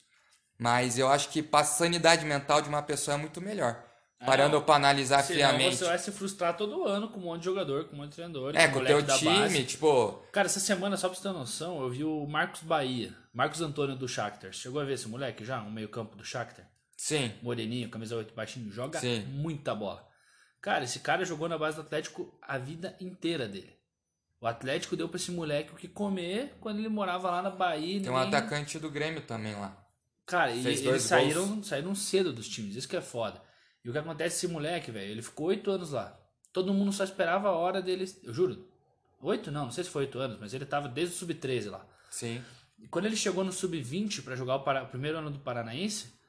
[0.58, 3.84] Mas eu acho que a sanidade mental de uma pessoa é muito melhor.
[4.24, 5.78] Parando ah, para analisar senão friamente.
[5.78, 8.16] você vai se frustrar todo ano com um monte de jogador, com um monte de
[8.16, 8.56] treinador.
[8.56, 9.64] É, com o teu time, base.
[9.64, 10.24] tipo.
[10.32, 13.96] Cara, essa semana, só pra você ter noção, eu vi o Marcos Bahia, Marcos Antônio
[13.96, 14.54] do Shakhtar.
[14.54, 15.64] Chegou a ver esse moleque já?
[15.64, 16.71] Um meio-campo do Shakhtar?
[17.02, 17.34] Sim.
[17.42, 19.22] Moreninho, camisa 8 baixinho, joga Sim.
[19.22, 20.08] muita bola.
[20.62, 23.76] Cara, esse cara jogou na base do Atlético a vida inteira dele.
[24.40, 28.00] O Atlético deu pra esse moleque o que comer quando ele morava lá na Bahia.
[28.00, 29.84] Tem um atacante do Grêmio também lá.
[30.28, 33.42] Cara, e eles saíram, saíram cedo dos times, isso que é foda.
[33.84, 36.16] E o que acontece esse moleque, velho, ele ficou oito anos lá.
[36.54, 38.06] Todo mundo só esperava a hora dele.
[38.22, 38.70] Eu juro.
[39.22, 41.84] Oito não, não sei se foi oito anos, mas ele tava desde o sub-13 lá.
[42.12, 42.44] Sim.
[42.78, 44.84] E quando ele chegou no sub-20 para jogar o, para...
[44.84, 46.21] o, primeiro ano do Paranaense,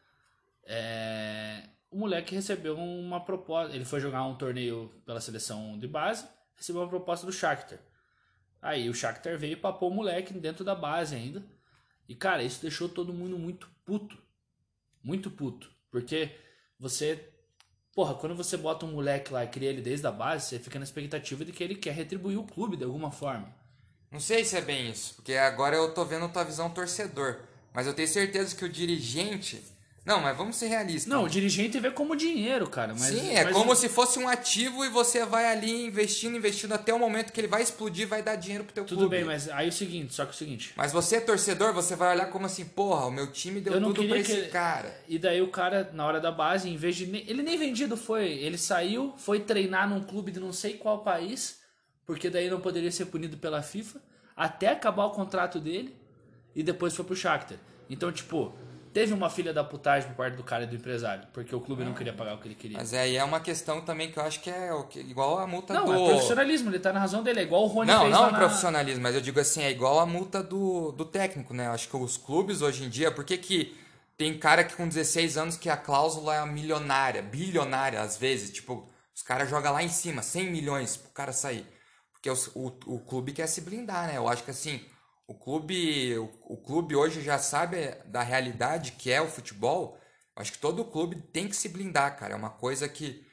[0.65, 1.69] é...
[1.91, 3.75] o moleque recebeu uma proposta.
[3.75, 7.79] Ele foi jogar um torneio pela seleção de base, recebeu uma proposta do Shakhtar.
[8.61, 11.45] Aí o Shakhtar veio e papou o moleque dentro da base ainda.
[12.09, 14.17] E cara, isso deixou todo mundo muito puto.
[15.03, 15.71] Muito puto.
[15.91, 16.31] Porque
[16.79, 17.33] você
[17.95, 20.79] Porra, quando você bota um moleque lá e cria ele desde a base, você fica
[20.79, 23.55] na expectativa de que ele quer retribuir o clube de alguma forma.
[24.11, 27.41] Não sei se é bem isso, porque agora eu tô vendo tua visão torcedor.
[27.75, 29.63] Mas eu tenho certeza que o dirigente
[30.05, 31.07] não, mas vamos ser realistas.
[31.07, 32.93] Não, o dirigente vê como dinheiro, cara.
[32.93, 36.73] Mas, Sim, é mas como se fosse um ativo e você vai ali investindo, investindo
[36.73, 39.17] até o momento que ele vai explodir, vai dar dinheiro pro teu tudo clube.
[39.17, 40.73] Tudo bem, mas aí é o seguinte, só que é o seguinte.
[40.77, 44.05] Mas você é torcedor, você vai olhar como assim, porra, o meu time deu tudo
[44.09, 44.93] pra esse cara.
[45.09, 47.05] E daí o cara, na hora da base, em vez de.
[47.05, 48.27] Ele nem vendido foi.
[48.27, 51.61] Ele saiu, foi treinar num clube de não sei qual país,
[52.05, 54.01] porque daí não poderia ser punido pela FIFA,
[54.37, 55.95] até acabar o contrato dele,
[56.57, 57.59] e depois foi pro Shakhtar.
[57.89, 58.53] Então, tipo
[58.93, 61.83] Teve uma filha da putagem por parte do cara e do empresário, porque o clube
[61.83, 62.77] não queria pagar o que ele queria.
[62.77, 65.87] Mas aí é uma questão também que eu acho que é igual a multa não,
[65.87, 65.93] do.
[65.93, 68.39] Não, é profissionalismo, ele tá na razão dele, é igual o Rony Não, não na...
[68.39, 71.69] profissionalismo, mas eu digo assim, é igual a multa do, do técnico, né?
[71.69, 73.75] Eu acho que os clubes hoje em dia, por que que
[74.17, 78.89] tem cara que com 16 anos que a cláusula é milionária, bilionária às vezes, tipo,
[79.15, 81.67] os caras jogam lá em cima, 100 milhões pro cara sair.
[82.13, 84.17] Porque os, o, o clube quer se blindar, né?
[84.17, 84.81] Eu acho que assim,
[85.27, 89.99] o clube, o, o, clube hoje já sabe da realidade que é o futebol.
[90.37, 92.35] Acho que todo clube tem que se blindar, cara.
[92.35, 93.25] É uma coisa que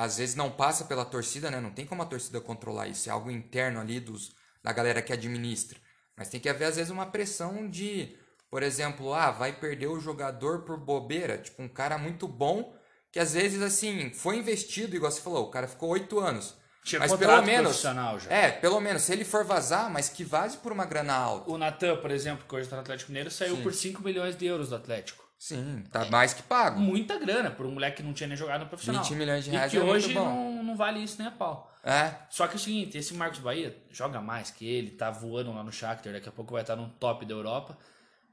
[0.00, 1.60] às vezes não passa pela torcida, né?
[1.60, 3.08] Não tem como a torcida controlar isso.
[3.08, 5.78] É algo interno ali dos, da galera que administra.
[6.16, 8.16] Mas tem que haver às vezes uma pressão de,
[8.50, 11.38] por exemplo, ah, vai perder o jogador por bobeira.
[11.38, 12.76] Tipo, um cara muito bom
[13.10, 16.56] que às vezes assim foi investido, igual você falou, o cara ficou oito anos.
[16.84, 17.80] Tinha mas pelo menos.
[17.80, 18.20] Já.
[18.28, 21.50] É, pelo menos, se ele for vazar, mas que vaze por uma grana alta.
[21.50, 23.62] O Natan, por exemplo, que hoje está no Atlético Mineiro, saiu Sim.
[23.62, 25.24] por 5 milhões de euros do Atlético.
[25.38, 26.78] Sim, tá é, mais que pago.
[26.78, 29.02] Muita grana, por um moleque que não tinha nem jogado no profissional.
[29.02, 31.72] 20 milhões de reais e que é hoje não, não vale isso nem a pau.
[31.82, 32.12] É.
[32.28, 35.64] Só que é o seguinte, esse Marcos Bahia joga mais que ele, tá voando lá
[35.64, 37.78] no Shakhtar, daqui a pouco vai estar no top da Europa.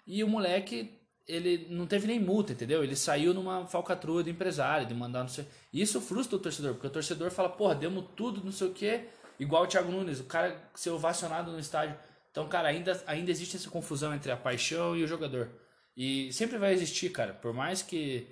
[0.05, 2.83] E o moleque ele não teve nem multa, entendeu?
[2.83, 5.47] Ele saiu numa falcatrua do empresário, de mandar não sei.
[5.71, 9.07] Isso frustra o torcedor, porque o torcedor fala, porra, demos tudo, não sei o quê.
[9.39, 11.97] Igual o Thiago Nunes, o cara ser ovacionado no estádio.
[12.31, 15.49] Então, cara, ainda, ainda existe essa confusão entre a paixão e o jogador.
[15.95, 17.33] E sempre vai existir, cara.
[17.33, 18.27] Por mais que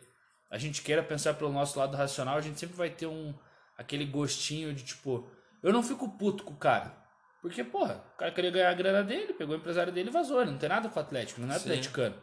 [0.49, 3.34] a gente queira pensar pelo nosso lado racional, a gente sempre vai ter um
[3.78, 5.30] aquele gostinho de tipo,
[5.63, 6.93] eu não fico puto com o cara.
[7.41, 10.41] Porque, porra, o cara queria ganhar a grana dele, pegou o empresário dele e vazou.
[10.41, 11.69] Ele não tem nada com o Atlético, não é Sim.
[11.69, 12.15] atleticano.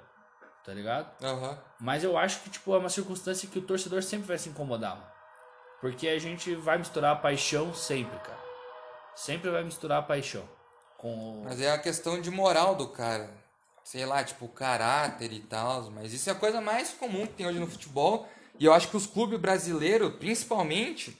[0.67, 1.09] Tá ligado?
[1.23, 1.57] Uhum.
[1.81, 4.97] Mas eu acho que, tipo, é uma circunstância que o torcedor sempre vai se incomodar,
[4.97, 5.07] mano.
[5.81, 8.39] Porque a gente vai misturar a paixão sempre, cara.
[9.15, 10.43] Sempre vai misturar a paixão.
[10.99, 11.43] com.
[11.45, 13.31] Mas é a questão de moral do cara.
[13.85, 15.91] Sei lá, tipo, caráter e tal.
[15.93, 18.27] Mas isso é a coisa mais comum que tem hoje no futebol.
[18.59, 21.17] E eu acho que os clubes brasileiros, principalmente,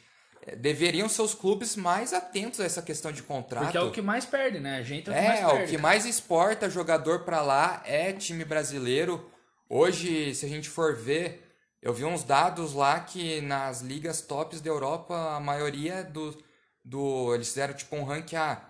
[0.47, 3.65] eh, deveriam ser os clubes mais atentos a essa questão de contrato.
[3.65, 4.79] Porque é o que mais perde, né?
[4.79, 5.65] A gente é o que É, mais perde.
[5.65, 9.31] o que mais exporta jogador pra lá é time brasileiro.
[9.69, 11.43] Hoje, se a gente for ver,
[11.83, 16.37] eu vi uns dados lá que nas ligas tops da Europa, a maioria do.
[16.85, 18.61] do eles fizeram tipo um ranking ah,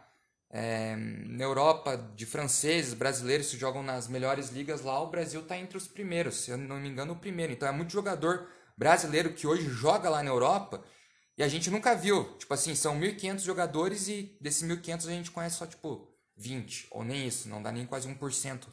[0.49, 5.57] é, na Europa de franceses, brasileiros que jogam nas melhores ligas lá, o Brasil tá
[5.59, 7.53] entre os primeiros, se eu não me engano, o primeiro.
[7.53, 10.83] Então é muito jogador brasileiro que hoje joga lá na Europa
[11.37, 12.37] e a gente nunca viu.
[12.39, 17.05] Tipo assim, são 1.500 jogadores e desses 1.500 a gente conhece só, tipo, 20, ou
[17.05, 18.67] nem isso, não dá nem quase 1%.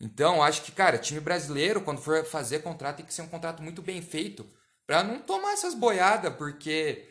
[0.00, 3.62] Então, acho que, cara, time brasileiro, quando for fazer contrato, tem que ser um contrato
[3.62, 4.46] muito bem feito
[4.86, 7.08] pra não tomar essas boiadas, porque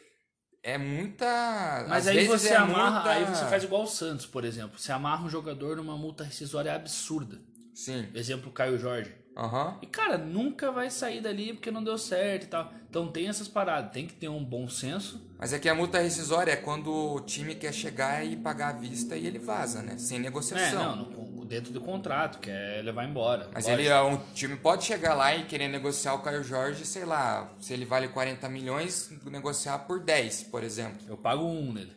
[0.61, 1.85] é muita.
[1.87, 4.77] Mas aí você é amarra, muita- aí você faz igual o Santos, por exemplo.
[4.77, 7.41] Você amarra um jogador numa multa rescisória absurda.
[7.73, 8.07] Sim.
[8.13, 9.15] Exemplo, Caio Jorge.
[9.35, 9.79] Aham.
[9.81, 12.71] E, cara, nunca vai sair dali porque não deu certo e tal.
[12.89, 15.19] Então tem essas paradas, tem que ter um bom senso.
[15.39, 18.73] Mas é que a multa rescisória é quando o time quer chegar e pagar à
[18.73, 19.97] vista e ele vaza, né?
[19.97, 20.95] Sem É, negociação.
[20.95, 23.49] não, no- dentro do contrato, quer levar embora.
[23.53, 23.81] Mas Lógico.
[23.81, 27.51] ele, é um time pode chegar lá e querer negociar o Caio Jorge, sei lá,
[27.59, 30.99] se ele vale 40 milhões, negociar por 10, por exemplo.
[31.07, 31.91] Eu pago um nele.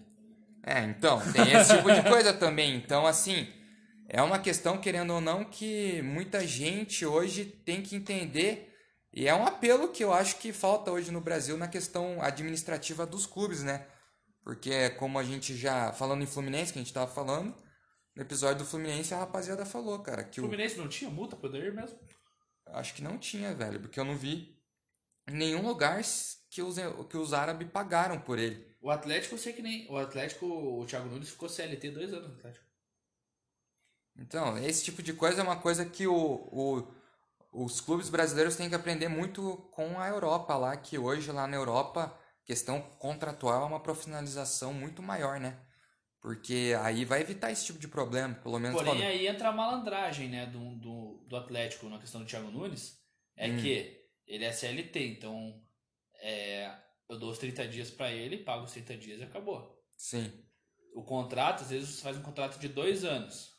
[0.63, 2.75] É, então, tem esse tipo de coisa também.
[2.75, 3.47] Então, assim,
[4.09, 8.73] é uma questão, querendo ou não, que muita gente hoje tem que entender.
[9.13, 13.07] E é um apelo que eu acho que falta hoje no Brasil na questão administrativa
[13.07, 13.87] dos clubes, né?
[14.43, 17.55] Porque, como a gente já, falando em Fluminense, que a gente tava falando,
[18.15, 20.47] no episódio do Fluminense a rapaziada falou, cara, que O o.
[20.47, 21.99] Fluminense não tinha multa pro Odair mesmo?
[22.67, 24.57] Acho que não tinha, velho, porque eu não vi
[25.29, 26.01] em nenhum lugar
[26.49, 26.77] que os,
[27.11, 28.65] que os árabes pagaram por ele.
[28.81, 29.91] O Atlético, eu sei que nem.
[29.91, 32.65] O Atlético, o Thiago Nunes ficou CLT dois anos no Atlético.
[34.19, 36.15] Então, esse tipo de coisa é uma coisa que o,
[36.53, 36.95] o-
[37.53, 41.57] os clubes brasileiros têm que aprender muito com a Europa lá, que hoje lá na
[41.57, 45.59] Europa, questão contratual é uma profissionalização muito maior, né?
[46.21, 49.03] Porque aí vai evitar esse tipo de problema, pelo menos Porém, quando...
[49.05, 52.99] aí entra a malandragem, né, do, do, do Atlético na questão do Thiago Nunes.
[53.37, 53.57] É Hum.
[53.61, 55.63] que ele é CLT, então
[56.21, 56.73] é,
[57.09, 59.77] eu dou os 30 dias pra ele, pago os 30 dias e acabou.
[59.97, 60.45] Sim,
[60.95, 63.56] O contrato, às vezes você faz um contrato de dois anos.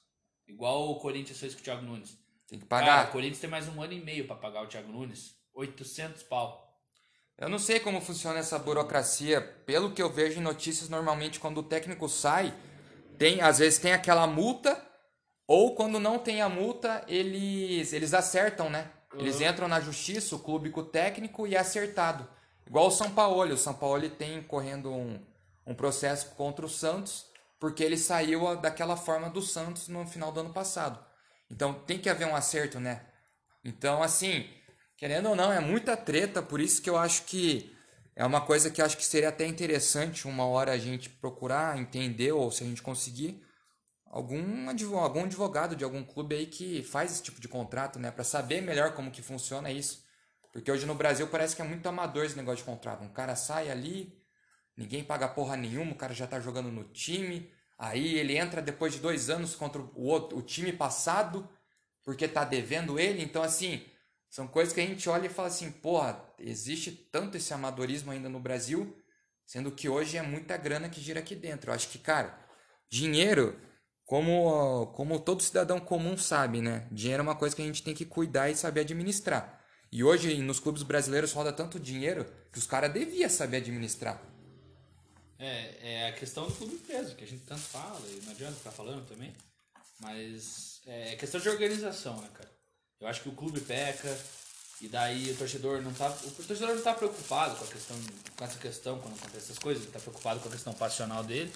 [0.48, 2.18] Igual o Corinthians fez com o Thiago Nunes.
[2.48, 3.10] tem que Cara, pagar.
[3.10, 5.36] o Corinthians tem mais um ano e meio pra pagar o Thiago Nunes.
[5.54, 6.64] 800 pau.
[7.38, 9.42] Eu não sei como funciona essa burocracia.
[9.66, 12.54] Pelo que eu vejo em notícias, normalmente quando o técnico sai,
[13.18, 14.82] tem às vezes tem aquela multa,
[15.46, 18.92] ou quando não tem a multa, eles, eles acertam, né?
[19.14, 19.48] Eles Uhum.
[19.48, 22.28] entram na justiça, o clube com o técnico, e é acertado.
[22.66, 23.54] Igual o São Paulo.
[23.54, 25.20] O São Paulo tem correndo um,
[25.66, 27.26] um processo contra o Santos,
[27.60, 31.04] porque ele saiu daquela forma do Santos no final do ano passado.
[31.50, 33.06] Então tem que haver um acerto, né?
[33.64, 34.48] Então, assim,
[34.98, 37.76] querendo ou não, é muita treta, por isso que eu acho que
[38.16, 42.32] é uma coisa que acho que seria até interessante uma hora a gente procurar entender,
[42.32, 43.44] ou se a gente conseguir,
[44.06, 48.10] algum advogado, algum advogado de algum clube aí que faz esse tipo de contrato, né?
[48.10, 50.04] Pra saber melhor como que funciona isso.
[50.52, 53.04] Porque hoje no Brasil parece que é muito amador esse negócio de contrato.
[53.04, 54.17] Um cara sai ali,
[54.78, 58.94] ninguém paga porra nenhuma, o cara já tá jogando no time, aí ele entra depois
[58.94, 61.50] de dois anos contra o outro, o time passado,
[62.04, 63.22] porque tá devendo ele.
[63.22, 63.84] Então, assim,
[64.30, 68.30] são coisas que a gente olha e fala assim, porra, existe tanto esse amadorismo ainda
[68.30, 68.96] no Brasil,
[69.46, 71.72] sendo que hoje é muita grana que gira aqui dentro.
[71.72, 72.38] Eu acho que, cara,
[72.90, 73.60] dinheiro,
[74.06, 76.88] como, como todo cidadão comum sabe, né?
[76.92, 79.62] Dinheiro é uma coisa que a gente tem que cuidar e saber administrar.
[79.92, 84.22] E hoje nos clubes brasileiros roda tanto dinheiro que os caras deviam saber administrar.
[85.40, 88.56] É, é a questão do clube empresa, que a gente tanto fala, e não adianta
[88.56, 89.34] ficar falando também.
[90.00, 92.50] Mas é questão de organização, né, cara?
[93.00, 94.18] Eu acho que o clube peca,
[94.82, 96.10] e daí o torcedor não tá.
[96.10, 97.98] O torcedor não tá preocupado com a questão,
[98.36, 101.52] com essa questão, quando acontece essas coisas, ele tá preocupado com a questão passional dele.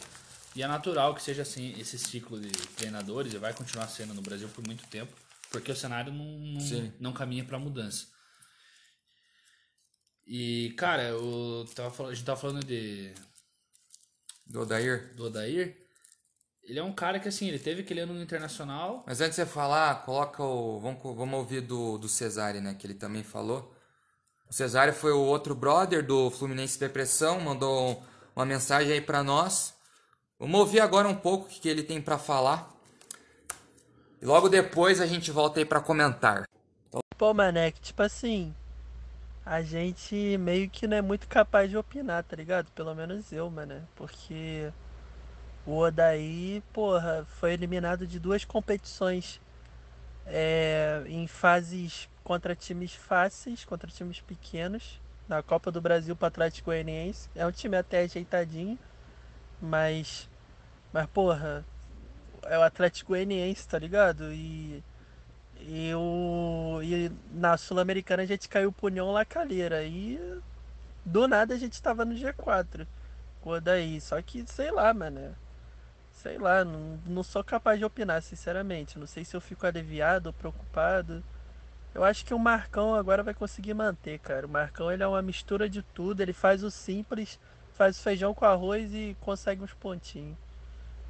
[0.56, 4.22] E é natural que seja assim esse ciclo de treinadores, e vai continuar sendo no
[4.22, 5.12] Brasil por muito tempo,
[5.50, 8.08] porque o cenário não, não, não caminha para mudança.
[10.26, 13.14] E, cara, eu tava a gente tava falando de,
[14.52, 15.14] Do Odair.
[15.16, 15.78] do Odair,
[16.64, 19.04] ele é um cara que, assim, ele teve aquele ano no Internacional.
[19.08, 20.80] Mas antes de você falar, coloca o.
[20.80, 22.76] Vamos, vamos ouvir do, do Cesário, né?
[22.76, 23.74] Que ele também falou.
[24.50, 28.04] O Cesário foi o outro brother do Fluminense Depressão, mandou
[28.36, 29.74] uma mensagem aí pra nós.
[30.38, 32.70] Vamos ouvir agora um pouco o que, que ele tem pra falar.
[34.22, 36.44] E logo depois a gente volta aí pra comentar.
[37.18, 38.54] Pô, mané, que tipo assim,
[39.46, 42.72] a gente meio que não é muito capaz de opinar, tá ligado?
[42.72, 43.82] Pelo menos eu, mané.
[43.96, 44.72] Porque
[45.66, 49.40] O Odaí, porra, foi eliminado de duas competições
[50.26, 55.00] é, em fases contra times fáceis, contra times pequenos.
[55.28, 57.30] Na Copa do Brasil para Atlético Goianiense.
[57.36, 58.78] É um time até ajeitadinho,
[59.62, 60.30] mas.
[60.94, 61.66] Mas, porra,
[62.44, 64.34] é o Atlético Goianiense, tá ligado?
[64.34, 64.84] E.
[65.68, 69.84] E, o, e na Sul-Americana a gente caiu pro União La Calheira.
[69.84, 70.20] E
[71.06, 72.88] do nada a gente tava no G4.
[73.44, 74.00] O daí.
[74.02, 75.36] Só que, sei lá, mano.
[76.12, 79.00] Sei lá, não, não sou capaz de opinar, sinceramente.
[79.00, 81.24] Não sei se eu fico aliviado ou preocupado.
[81.94, 84.46] Eu acho que o Marcão agora vai conseguir manter, cara.
[84.46, 86.22] O Marcão ele é uma mistura de tudo.
[86.22, 87.40] Ele faz o simples,
[87.74, 90.38] faz o feijão com arroz e consegue uns pontinhos.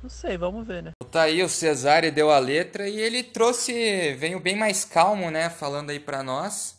[0.02, 0.92] Não sei, vamos ver, né?
[1.12, 5.50] Tá aí, o Cesare deu a letra e ele trouxe, veio bem mais calmo, né?
[5.50, 6.78] Falando aí pra nós.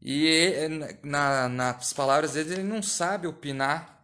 [0.00, 0.52] E
[1.02, 3.96] na, nas palavras dele, ele não sabe opinar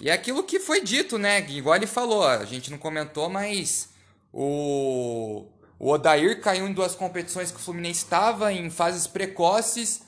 [0.00, 1.40] e é aquilo que foi dito, né?
[1.50, 3.88] Igual ele falou, a gente não comentou, mas
[4.32, 5.44] o,
[5.76, 10.02] o Odair caiu em duas competições que o Fluminense estava em fases precoces.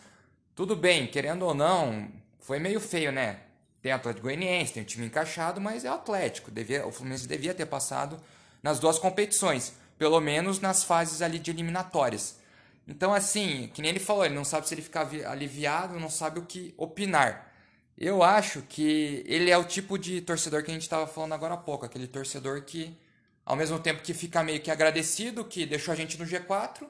[0.54, 2.08] Tudo bem, querendo ou não,
[2.38, 3.40] foi meio feio, né?
[3.82, 6.52] Tem Atlético Goianiense, tem um time encaixado, mas é Atlético.
[6.52, 8.20] Devia, o Fluminense devia ter passado
[8.62, 12.38] nas duas competições, pelo menos nas fases ali de eliminatórias.
[12.86, 16.40] Então, assim, que nem ele falou, ele não sabe se ele ficar aliviado, não sabe
[16.40, 17.52] o que opinar.
[17.96, 21.54] Eu acho que ele é o tipo de torcedor que a gente estava falando agora
[21.54, 22.96] há pouco, aquele torcedor que,
[23.44, 26.86] ao mesmo tempo que fica meio que agradecido, que deixou a gente no G4,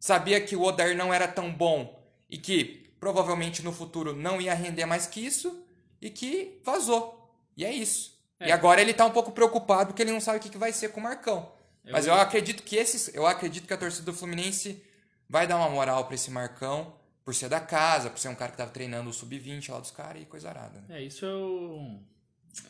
[0.00, 4.54] sabia que o Odair não era tão bom e que provavelmente no futuro não ia
[4.54, 5.62] render mais que isso,
[6.00, 7.30] e que vazou.
[7.56, 8.15] E é isso.
[8.38, 8.48] É.
[8.48, 10.72] E agora ele está um pouco preocupado porque ele não sabe o que, que vai
[10.72, 11.50] ser com o Marcão.
[11.84, 14.82] Eu Mas eu acredito que esses, eu acredito que a torcida do Fluminense
[15.28, 16.94] vai dar uma moral para esse Marcão
[17.24, 19.90] por ser da casa, por ser um cara que tava treinando o sub-20 lá dos
[19.90, 20.80] caras e coisa arada.
[20.88, 21.00] Né?
[21.00, 21.98] É, isso é o,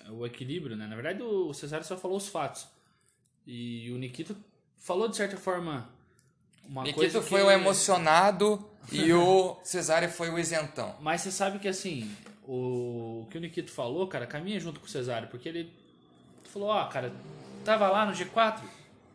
[0.07, 0.87] é o equilíbrio, né?
[0.87, 2.67] Na verdade, o Cesário só falou os fatos.
[3.47, 4.37] E o Nikito
[4.79, 5.91] falou, de certa forma,
[6.67, 7.47] uma Nikito coisa foi que...
[7.47, 10.97] o emocionado e o Cesário foi o isentão.
[11.01, 12.11] Mas você sabe que, assim,
[12.47, 15.73] o, que o Nikito falou, cara, caminha junto com o Cesário, porque ele
[16.45, 17.13] falou, ó, oh, cara,
[17.65, 18.61] tava lá no G4,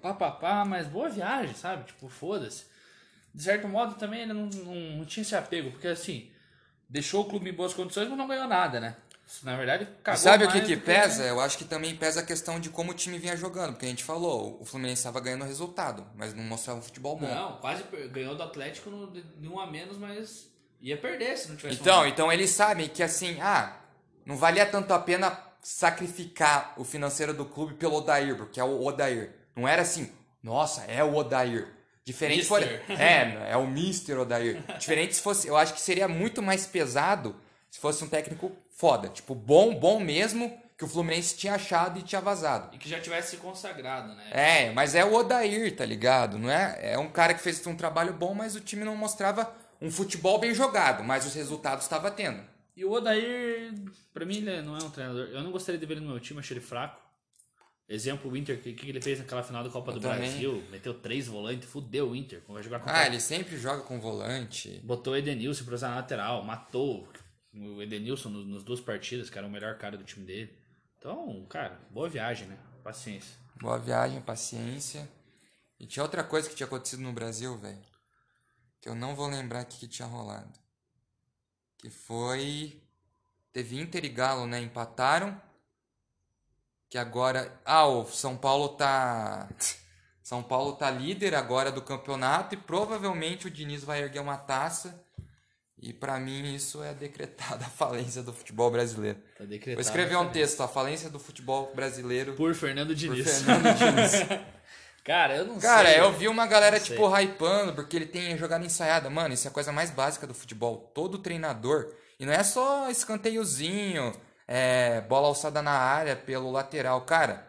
[0.02, 1.86] pá, pá, pá, mas boa viagem, sabe?
[1.86, 2.72] Tipo, foda-se
[3.34, 6.30] de certo modo, também ele não, não, não, tinha esse apego, porque assim,
[6.89, 8.96] deixou o clube em boas condições, mas não ganhou nada, né?
[9.44, 11.24] Na verdade, cagou Sabe o que, que pesa?
[11.24, 13.89] Eu acho que também pesa a questão de como o time vinha jogando, porque a
[13.89, 17.34] gente falou, o Fluminense estava ganhando resultado, mas não mostrava um futebol bom.
[17.34, 18.89] Não, quase ganhou do Atlético
[19.38, 20.51] de um a menos, mas
[20.82, 23.78] ia perder se não tivesse Então, então eles sabem que assim, ah,
[24.26, 28.84] não valia tanto a pena sacrificar o financeiro do clube pelo Odair, porque é o
[28.84, 29.32] Odair.
[29.56, 31.67] Não era assim, nossa, é o Odair.
[32.04, 32.62] Diferente for...
[32.89, 34.62] É, é o Mister Odair.
[34.80, 35.48] Diferente se fosse.
[35.48, 37.36] Eu acho que seria muito mais pesado
[37.70, 39.08] se fosse um técnico foda.
[39.08, 42.76] Tipo, bom, bom mesmo, que o Fluminense tinha achado e tinha vazado.
[42.76, 44.24] E que já tivesse se consagrado, né?
[44.32, 46.39] É, mas é o Odair, tá ligado?
[46.39, 46.94] Não é?
[46.94, 50.39] É um cara que fez um trabalho bom, mas o time não mostrava um futebol
[50.39, 52.41] bem jogado, mas os resultados estava tendo.
[52.76, 53.74] E o Odair,
[54.13, 55.28] pra mim, ele não é um treinador.
[55.28, 57.02] Eu não gostaria de ver ele no meu time, achei ele fraco.
[57.89, 60.20] Exemplo, o Inter, o que, que ele fez naquela final da Copa eu do também.
[60.20, 60.63] Brasil?
[60.72, 62.41] Meteu três volantes, fudeu o Inter.
[62.48, 64.80] Vai jogar com ah, ele sempre joga com volante.
[64.84, 67.06] Botou o Edenilson pra usar na lateral, matou
[67.54, 70.58] o Edenilson nos, nas duas partidas, que era o melhor cara do time dele.
[70.98, 72.58] Então, cara, boa viagem, né?
[72.82, 73.36] Paciência.
[73.60, 75.10] Boa viagem, paciência.
[75.78, 77.90] E tinha outra coisa que tinha acontecido no Brasil, velho.
[78.82, 80.60] Que eu não vou lembrar o que, que tinha rolado.
[81.78, 82.82] Que foi.
[83.54, 84.60] Teve Inter e Galo, né?
[84.60, 85.39] Empataram
[86.91, 89.48] que agora, ah, o São Paulo tá
[90.22, 95.02] São Paulo tá líder agora do campeonato e provavelmente o Diniz vai erguer uma taça.
[95.82, 99.20] E para mim isso é decretada a falência do futebol brasileiro.
[99.38, 103.26] Tá Vou escrever um texto, a falência do futebol brasileiro por Fernando Diniz.
[103.26, 104.12] Por Fernando Diniz.
[105.04, 105.96] Cara, eu não Cara, sei.
[105.96, 109.10] Cara, eu vi uma galera, tipo, hypando, porque ele tem jogada ensaiada.
[109.10, 110.92] Mano, isso é a coisa mais básica do futebol.
[110.94, 111.92] Todo treinador.
[112.20, 114.14] E não é só escanteiozinho,
[114.48, 117.02] é, bola alçada na área pelo lateral.
[117.02, 117.48] Cara,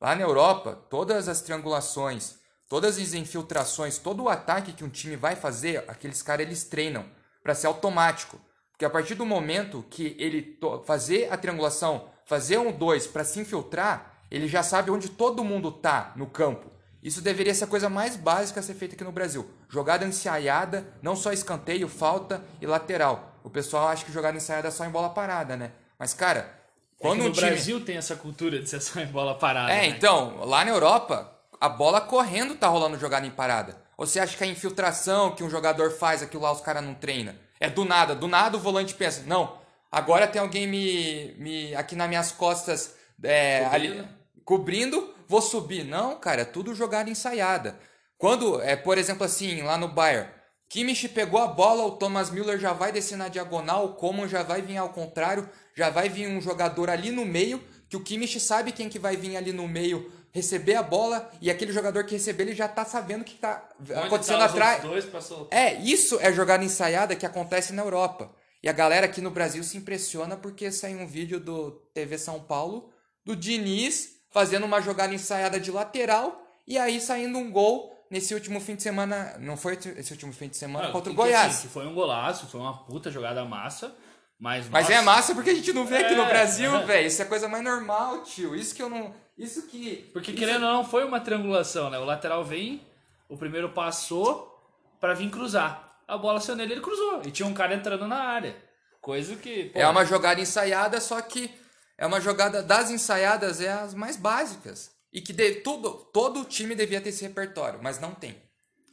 [0.00, 2.36] lá na Europa, todas as triangulações,
[2.68, 7.04] todas as infiltrações, todo o ataque que um time vai fazer, aqueles caras eles treinam
[7.42, 8.40] para ser automático.
[8.70, 13.40] Porque a partir do momento que ele fazer a triangulação, fazer um dois para se
[13.40, 16.77] infiltrar, ele já sabe onde todo mundo tá no campo.
[17.02, 19.48] Isso deveria ser a coisa mais básica a ser feita aqui no Brasil.
[19.68, 23.38] Jogada ensaiada, não só escanteio, falta e lateral.
[23.44, 25.72] O pessoal acha que jogada ensaiada é só em bola parada, né?
[25.98, 27.46] Mas, cara, é quando é no um time...
[27.46, 29.72] Brasil tem essa cultura de ser só em bola parada.
[29.72, 29.86] É, né?
[29.86, 33.76] então, lá na Europa, a bola correndo tá rolando jogada em parada.
[33.96, 36.94] Ou você acha que a infiltração que um jogador faz, aquilo lá os caras não
[36.94, 37.34] treinam?
[37.58, 39.58] É do nada, do nada o volante pensa, não,
[39.90, 44.06] agora tem alguém me, me aqui nas minhas costas, é, ali,
[44.44, 45.84] cobrindo, vou subir.
[45.84, 47.78] Não, cara, é tudo jogada ensaiada.
[48.16, 50.28] Quando, é, por exemplo, assim, lá no Bayern,
[50.68, 54.42] Kimmich pegou a bola, o Thomas Müller já vai descer na diagonal, o Coman já
[54.42, 58.40] vai vir ao contrário, já vai vir um jogador ali no meio, que o Kimmich
[58.40, 62.14] sabe quem que vai vir ali no meio receber a bola e aquele jogador que
[62.14, 63.68] receber ele já tá sabendo o que tá
[64.04, 64.82] acontecendo tá atrás.
[64.82, 65.58] Dois pra soltar.
[65.58, 68.30] É, isso é jogada ensaiada que acontece na Europa.
[68.62, 72.40] E a galera aqui no Brasil se impressiona porque saiu um vídeo do TV São
[72.40, 72.90] Paulo
[73.24, 78.60] do Diniz fazendo uma jogada ensaiada de lateral e aí saindo um gol nesse último
[78.60, 79.36] fim de semana.
[79.38, 81.56] Não foi esse último fim de semana contra o que, Goiás.
[81.58, 83.94] assim, foi um golaço, foi uma puta jogada massa.
[84.40, 86.84] Mas, Mas nossa, é massa porque a gente não vê aqui no É, Brasil, é.
[86.86, 87.06] velho.
[87.08, 88.54] Isso é coisa mais normal, tio.
[88.54, 89.12] Isso que eu não.
[89.36, 90.08] Isso que.
[90.12, 91.98] Porque isso- querendo ou não, foi uma triangulação, né?
[91.98, 92.80] O lateral vem,
[93.28, 94.56] o primeiro passou
[95.00, 95.92] pra vir cruzar.
[96.06, 97.20] A bola saiu nele, ele cruzou.
[97.24, 98.54] E tinha um cara entrando na área.
[99.00, 99.64] Coisa que.
[99.70, 101.50] pô, É uma jogada ensaiada, só que
[101.98, 104.90] é uma jogada das ensaiadas é as mais básicas.
[105.12, 108.40] E que de, tudo, todo time devia ter esse repertório, mas não tem.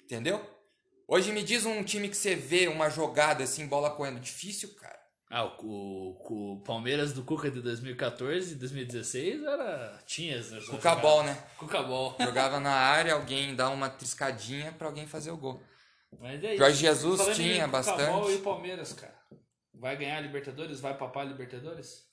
[0.04, 0.44] Entendeu?
[1.08, 4.20] Hoje me diz um time que você vê uma jogada assim, bola correndo.
[4.20, 4.96] Difícil, cara.
[5.30, 10.00] Ah, o, o- o Palmeiras do Cuca de 2014 e 2016 era.
[10.06, 11.38] Tinha essa O Cabal, né?
[11.58, 12.16] Cucabol.
[12.20, 15.62] Jogava na área, alguém dá uma triscadinha pra alguém fazer o gol.
[16.20, 16.58] Mas é isso.
[16.60, 18.32] Jorge Jesus tinha Cucabol bastante.
[18.32, 19.16] e o Palmeiras, cara.
[19.74, 20.80] Vai ganhar a Libertadores?
[20.80, 22.05] Vai papar a Libertadores?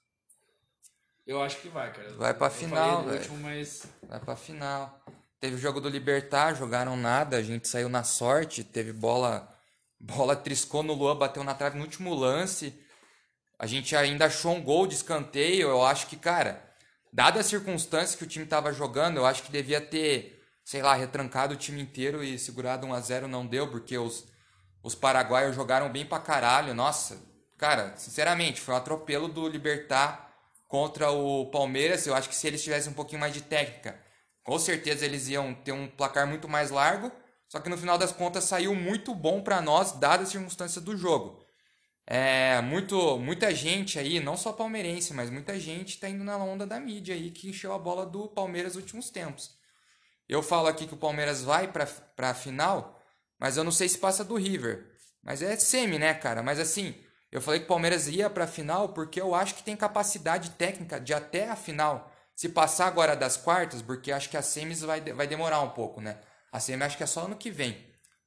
[1.27, 2.13] Eu acho que vai, cara.
[2.15, 3.33] Vai pra Eu final, velho.
[3.41, 5.01] mas Vai pra final.
[5.41, 9.49] Teve o jogo do Libertar, jogaram nada, a gente saiu na sorte, teve bola.
[10.05, 12.75] Bola triscou no Luan, bateu na trave no último lance.
[13.57, 15.69] A gente ainda achou um gol de escanteio.
[15.69, 16.61] Eu acho que, cara,
[17.13, 20.93] dadas as circunstâncias que o time tava jogando, eu acho que devia ter, sei lá,
[20.95, 24.27] retrancado o time inteiro e segurado 1 a 0 não deu, porque os,
[24.83, 26.75] os paraguaios jogaram bem pra caralho.
[26.75, 27.23] Nossa,
[27.57, 30.22] cara, sinceramente, foi um atropelo do Libertar
[30.73, 32.07] contra o Palmeiras.
[32.07, 33.95] Eu acho que se eles tivessem um pouquinho mais de técnica,
[34.43, 37.13] com certeza eles iam ter um placar muito mais largo.
[37.47, 40.97] Só que no final das contas saiu muito bom pra nós, dadas as circunstâncias do
[40.97, 41.45] jogo.
[42.07, 46.67] É, muito, muita gente aí, não só palmeirense, mas muita gente tá indo na onda
[46.67, 49.55] da mídia aí que encheu a bola do Palmeiras nos últimos tempos.
[50.27, 52.99] Eu falo aqui que o Palmeiras vai pra, pra final,
[53.39, 54.91] mas eu não sei se passa do River.
[55.23, 56.43] Mas é semi, né, cara?
[56.43, 56.95] Mas assim,
[57.33, 61.01] eu falei que o Palmeiras ia pra final porque eu acho que tem capacidade técnica
[61.01, 62.13] de até a final.
[62.37, 66.01] Se passar agora das quartas, porque acho que a semis vai, vai demorar um pouco,
[66.03, 66.19] né?
[66.53, 67.87] A semi acho que é só ano que vem.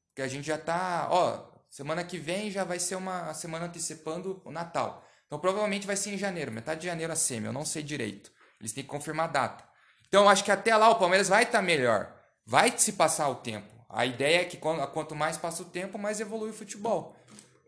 [0.10, 4.41] Porque a gente já tá, ó, semana que vem já vai ser uma semana antecipando
[4.43, 5.06] o Natal.
[5.28, 8.32] Então provavelmente vai ser em janeiro, metade de janeiro a semi, eu não sei direito.
[8.60, 9.64] Eles têm que confirmar a data.
[10.08, 12.12] Então acho que até lá o Palmeiras vai estar melhor.
[12.43, 13.68] Vai se passar o tempo.
[13.89, 17.16] A ideia é que quanto mais passa o tempo, mais evolui o futebol.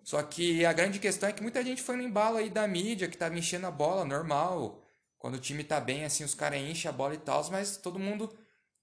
[0.07, 3.09] Só que a grande questão é que muita gente foi no embalo aí da mídia,
[3.09, 4.81] que tava enchendo a bola, normal.
[5.19, 7.99] Quando o time tá bem, assim, os caras enchem a bola e tal, mas todo
[7.99, 8.33] mundo.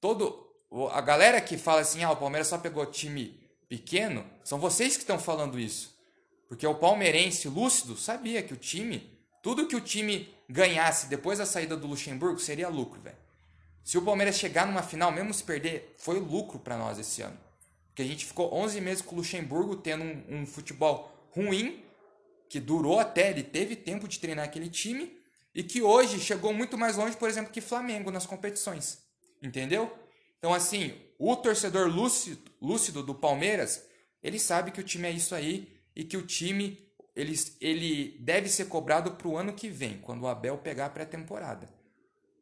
[0.02, 0.46] Todo.
[0.92, 5.02] A galera que fala assim, ah, o Palmeiras só pegou time pequeno, são vocês que
[5.02, 5.96] estão falando isso.
[6.46, 11.46] Porque o palmeirense lúcido sabia que o time, tudo que o time ganhasse depois da
[11.46, 13.16] saída do Luxemburgo seria lucro, velho.
[13.82, 17.38] Se o Palmeiras chegar numa final, mesmo se perder, foi lucro pra nós esse ano.
[17.86, 21.84] Porque a gente ficou 11 meses com o Luxemburgo tendo um, um futebol ruim,
[22.48, 25.18] que durou até, ele teve tempo de treinar aquele time,
[25.54, 29.02] e que hoje chegou muito mais longe, por exemplo, que Flamengo nas competições.
[29.42, 29.92] Entendeu?
[30.38, 33.84] Então, assim, o torcedor lúcido, lúcido do Palmeiras,
[34.22, 38.48] ele sabe que o time é isso aí e que o time ele, ele deve
[38.48, 41.68] ser cobrado para o ano que vem, quando o Abel pegar a pré-temporada.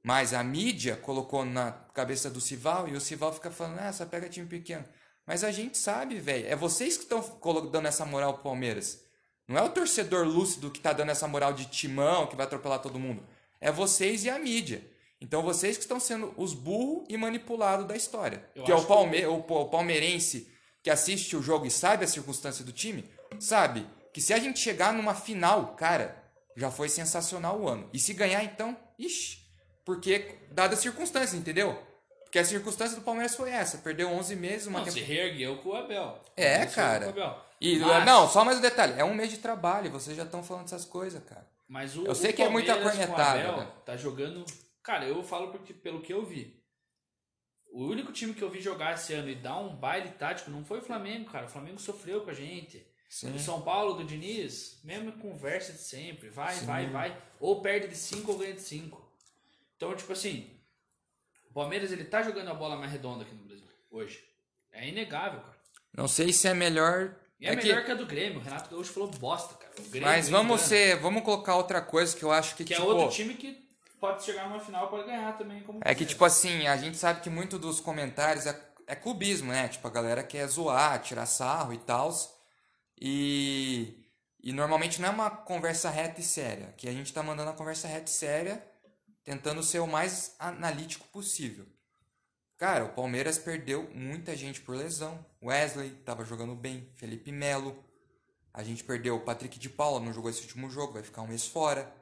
[0.03, 4.05] Mas a mídia colocou na cabeça do Sival e o Sival fica falando, ah, só
[4.05, 4.85] pega time pequeno.
[5.27, 6.47] Mas a gente sabe, velho.
[6.49, 7.23] É vocês que estão
[7.71, 9.05] dando essa moral pro Palmeiras.
[9.47, 12.81] Não é o torcedor lúcido que tá dando essa moral de timão, que vai atropelar
[12.81, 13.23] todo mundo.
[13.61, 14.85] É vocês e a mídia.
[15.21, 18.45] Então vocês que estão sendo os burros e manipulados da história.
[18.55, 20.49] Eu que é o, palme o, o palmeirense
[20.83, 23.05] que assiste o jogo e sabe a circunstância do time,
[23.39, 26.21] sabe que se a gente chegar numa final, cara,
[26.57, 27.89] já foi sensacional o ano.
[27.93, 29.39] E se ganhar, então, ixi,
[29.85, 31.81] porque dadas as circunstâncias, entendeu?
[32.33, 35.13] Porque a circunstância do Palmeiras foi essa, perdeu 11 meses, uma não, se temporada.
[35.13, 36.19] reergueu com o Abel.
[36.35, 37.11] É, cara.
[37.11, 37.39] Abel.
[37.61, 40.43] E Mas- não, só mais um detalhe, é um mês de trabalho, vocês já estão
[40.43, 41.47] falando essas coisas, cara.
[41.69, 43.73] Mas o, Eu sei o que é muita Palmeiras com o cornetada, Abel né?
[43.85, 44.47] Tá jogando.
[44.83, 46.59] Cara, eu falo porque, pelo que eu vi.
[47.71, 50.65] O único time que eu vi jogar esse ano e dar um baile tático não
[50.65, 51.45] foi o Flamengo, cara.
[51.45, 52.83] O Flamengo sofreu com a gente.
[53.11, 53.35] Sim.
[53.35, 56.31] O São Paulo do Diniz, mesma conversa de sempre.
[56.31, 57.23] Vai, vai, vai.
[57.39, 59.07] Ou perde de 5 ou ganha de 5.
[59.77, 60.62] Então, tipo assim,
[61.53, 64.25] o Palmeiras ele tá jogando a bola mais redonda aqui no Brasil hoje.
[64.73, 65.57] É inegável, cara.
[65.95, 67.15] Não sei se é melhor.
[67.39, 67.91] E é, é que- melhor que...
[67.91, 68.39] a do Grêmio.
[68.41, 69.71] O Renato Gaúcho falou bosta, cara.
[69.79, 72.77] O Grêmio Mas vamos ser, vamos colocar outra coisa que eu acho que, Que é
[72.79, 73.69] tipo, outro time que
[74.01, 75.63] pode chegar numa final, pode ganhar também.
[75.63, 79.53] Como É que, tipo assim, a gente sabe que muito dos comentários é, é clubismo,
[79.53, 79.69] né?
[79.69, 82.11] Tipo, a galera quer zoar, tirar sarro e tal.
[82.99, 84.07] E,
[84.43, 86.73] e normalmente não é uma conversa reta e séria.
[86.79, 88.65] Que a gente tá mandando a conversa reta e séria,
[89.25, 91.67] tentando ser o mais analítico possível.
[92.57, 95.25] Cara, o Palmeiras perdeu muita gente por lesão.
[95.43, 97.83] Wesley tava jogando bem, Felipe Melo.
[98.55, 101.27] A gente perdeu o Patrick de Paula, não jogou esse último jogo, vai ficar um
[101.27, 101.93] mês fora.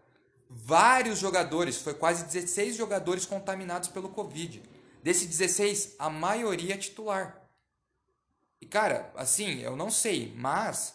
[0.49, 4.62] Vários jogadores, foi quase 16 jogadores contaminados pelo Covid.
[5.03, 7.41] Desses 16, a maioria é titular.
[8.61, 10.95] E cara, assim, eu não sei, mas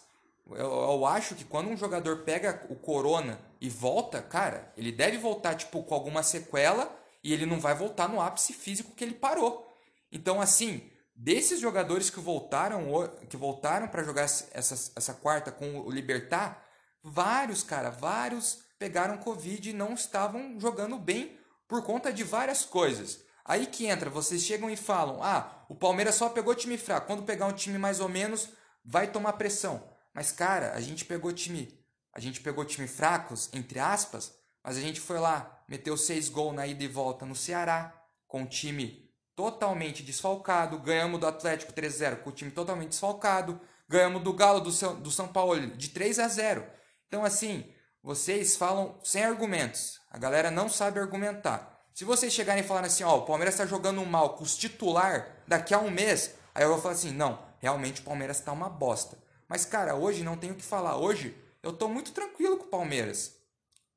[0.50, 5.18] eu, eu acho que quando um jogador pega o corona e volta, cara, ele deve
[5.18, 9.14] voltar tipo com alguma sequela e ele não vai voltar no ápice físico que ele
[9.14, 9.66] parou.
[10.12, 12.86] Então, assim, desses jogadores que voltaram
[13.28, 16.62] que voltaram para jogar essa, essa quarta com o Libertar,
[17.02, 23.20] vários, cara, vários pegaram Covid e não estavam jogando bem por conta de várias coisas.
[23.44, 27.06] Aí que entra, vocês chegam e falam: ah, o Palmeiras só pegou time fraco.
[27.06, 28.48] Quando pegar um time mais ou menos,
[28.84, 29.88] vai tomar pressão.
[30.12, 31.78] Mas, cara, a gente pegou time.
[32.16, 34.32] A gente pegou time fracos, entre aspas,
[34.64, 37.92] mas a gente foi lá, meteu seis gols na ida e volta no Ceará,
[38.26, 40.78] com o time totalmente desfalcado.
[40.78, 43.60] Ganhamos do Atlético 3x0 com o time totalmente desfalcado.
[43.86, 46.64] Ganhamos do Galo do São, do São Paulo de 3 a 0
[47.06, 47.70] Então, assim,
[48.02, 50.00] vocês falam sem argumentos.
[50.10, 51.78] A galera não sabe argumentar.
[51.92, 55.36] Se vocês chegarem e falarem assim, ó, o Palmeiras está jogando mal com os titular
[55.46, 58.70] daqui a um mês, aí eu vou falar assim, não, realmente o Palmeiras está uma
[58.70, 59.18] bosta.
[59.46, 60.96] Mas, cara, hoje não tenho o que falar.
[60.96, 61.36] Hoje
[61.66, 63.34] eu tô muito tranquilo com o Palmeiras.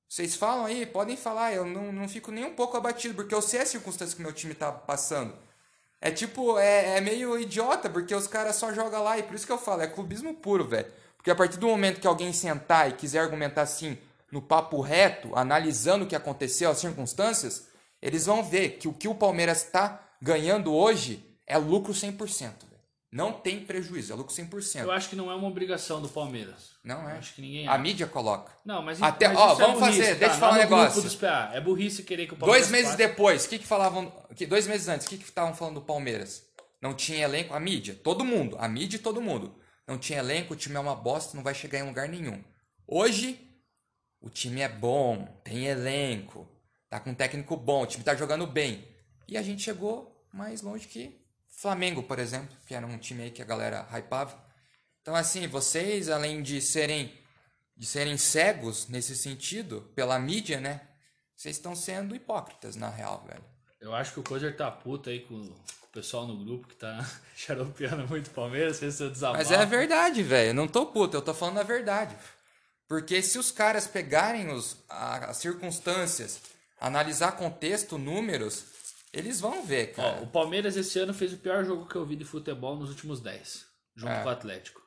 [0.07, 3.43] Vocês falam aí, podem falar, eu não, não fico nem um pouco abatido, porque eu
[3.43, 5.35] sei as circunstâncias que meu time tá passando.
[6.01, 9.45] É tipo, é, é meio idiota, porque os caras só jogam lá, e por isso
[9.45, 10.91] que eu falo, é clubismo puro, velho.
[11.15, 13.99] Porque a partir do momento que alguém sentar e quiser argumentar assim,
[14.31, 17.67] no papo reto, analisando o que aconteceu, as circunstâncias,
[18.01, 22.68] eles vão ver que o que o Palmeiras está ganhando hoje é lucro 100%.
[23.11, 24.81] Não tem prejuízo, é lucro 100%.
[24.83, 26.71] Eu acho que não é uma obrigação do Palmeiras.
[26.83, 27.13] Não é.
[27.13, 27.81] Eu acho que ninguém A acha.
[27.81, 28.51] mídia coloca.
[28.63, 30.19] Não, mas, Até- mas ó, é vamos burrice, fazer, tá?
[30.19, 31.01] deixa eu Lá falar um grupo negócio.
[31.01, 32.97] dos PA, é burrice querer que o Palmeiras Dois meses passe.
[33.09, 34.11] depois, o que que falavam.
[34.35, 36.43] Que, dois meses antes, o que que estavam falando do Palmeiras?
[36.79, 37.53] Não tinha elenco?
[37.55, 38.55] A mídia, todo mundo.
[38.59, 39.55] A mídia e todo mundo.
[39.87, 42.43] Não tinha elenco, o time é uma bosta, não vai chegar em lugar nenhum.
[42.87, 43.39] Hoje,
[44.21, 46.47] o time é bom, tem elenco,
[46.89, 48.87] tá com um técnico bom, o time tá jogando bem.
[49.27, 51.19] E a gente chegou mais longe que
[51.61, 54.37] Flamengo, por exemplo, que era um time aí que a galera hypava.
[55.01, 57.13] Então, assim, vocês, além de serem,
[57.75, 60.81] de serem cegos nesse sentido, pela mídia, né?
[61.35, 63.43] Vocês estão sendo hipócritas, na real, velho.
[63.81, 66.75] Eu acho que o Cozer tá puto aí com, com o pessoal no grupo que
[66.75, 67.05] tá
[67.35, 69.39] xaropeando muito o Palmeiras, fez seu desabafo.
[69.39, 70.49] Mas é a verdade, velho.
[70.49, 72.15] Eu não tô puto, eu tô falando a verdade.
[72.87, 76.39] Porque se os caras pegarem os, a- as circunstâncias,
[76.79, 78.63] analisar contexto, números,
[79.13, 80.21] eles vão ver, Ó, cara.
[80.23, 83.19] o Palmeiras esse ano fez o pior jogo que eu vi de futebol nos últimos
[83.21, 84.21] 10, junto É.
[84.23, 84.81] com o Atlético.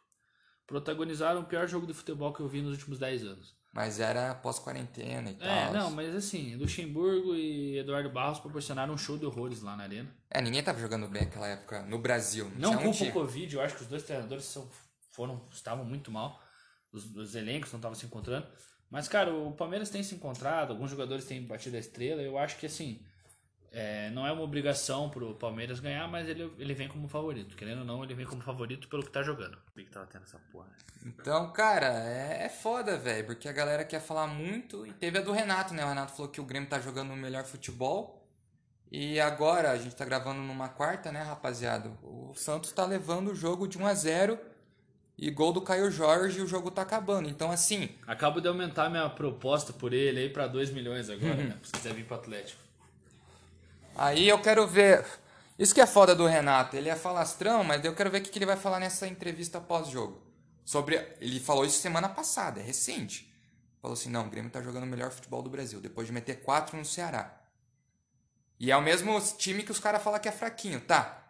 [0.67, 3.55] Protagonizaram o pior jogo de futebol que eu vi nos últimos 10 anos.
[3.75, 5.49] Mas era pós-quarentena e tal.
[5.49, 9.85] É, não, mas assim, Luxemburgo e Eduardo Barros proporcionaram um show de horrores lá na
[9.85, 10.15] arena.
[10.31, 12.51] É, ninguém tava jogando bem naquela época no Brasil.
[12.57, 13.11] Não um culpa time.
[13.11, 14.71] o Covid, eu acho que os dois treinadores são,
[15.11, 16.39] foram, estavam muito mal.
[16.93, 18.47] Os, os elencos não estavam se encontrando.
[18.91, 22.21] Mas, cara, o Palmeiras tem se encontrado, alguns jogadores têm batido a estrela.
[22.21, 23.03] Eu acho que, assim,
[23.73, 27.57] é, não é uma obrigação pro Palmeiras ganhar, mas ele, ele vem como favorito.
[27.57, 29.57] Querendo ou não, ele vem como favorito pelo que tá jogando.
[29.75, 30.69] Que tava tendo essa porra.
[31.05, 34.87] Então, cara, é, é foda, velho, porque a galera quer falar muito.
[34.87, 35.83] E teve a do Renato, né?
[35.85, 38.23] O Renato falou que o Grêmio tá jogando o melhor futebol.
[38.91, 41.91] E agora, a gente tá gravando numa quarta, né, rapaziada?
[42.03, 44.39] O Santos tá levando o jogo de 1 a 0
[45.17, 47.27] e gol do Caio Jorge e o jogo tá acabando.
[47.27, 51.57] Então, assim, Acabo de aumentar minha proposta por ele aí pra 2 milhões agora, né?
[51.63, 52.61] Se quiser vir pro Atlético.
[53.97, 55.05] Aí eu quero ver.
[55.59, 56.77] Isso que é foda do Renato.
[56.77, 60.23] Ele é falastrão, mas eu quero ver o que ele vai falar nessa entrevista pós-jogo.
[60.65, 60.97] Sobre.
[61.21, 63.33] Ele falou isso semana passada, é recente.
[63.81, 66.43] Falou assim: não, o Grêmio tá jogando o melhor futebol do Brasil, depois de meter
[66.43, 67.41] 4 no Ceará.
[68.59, 71.21] E é o mesmo time que os caras falam que é fraquinho, tá?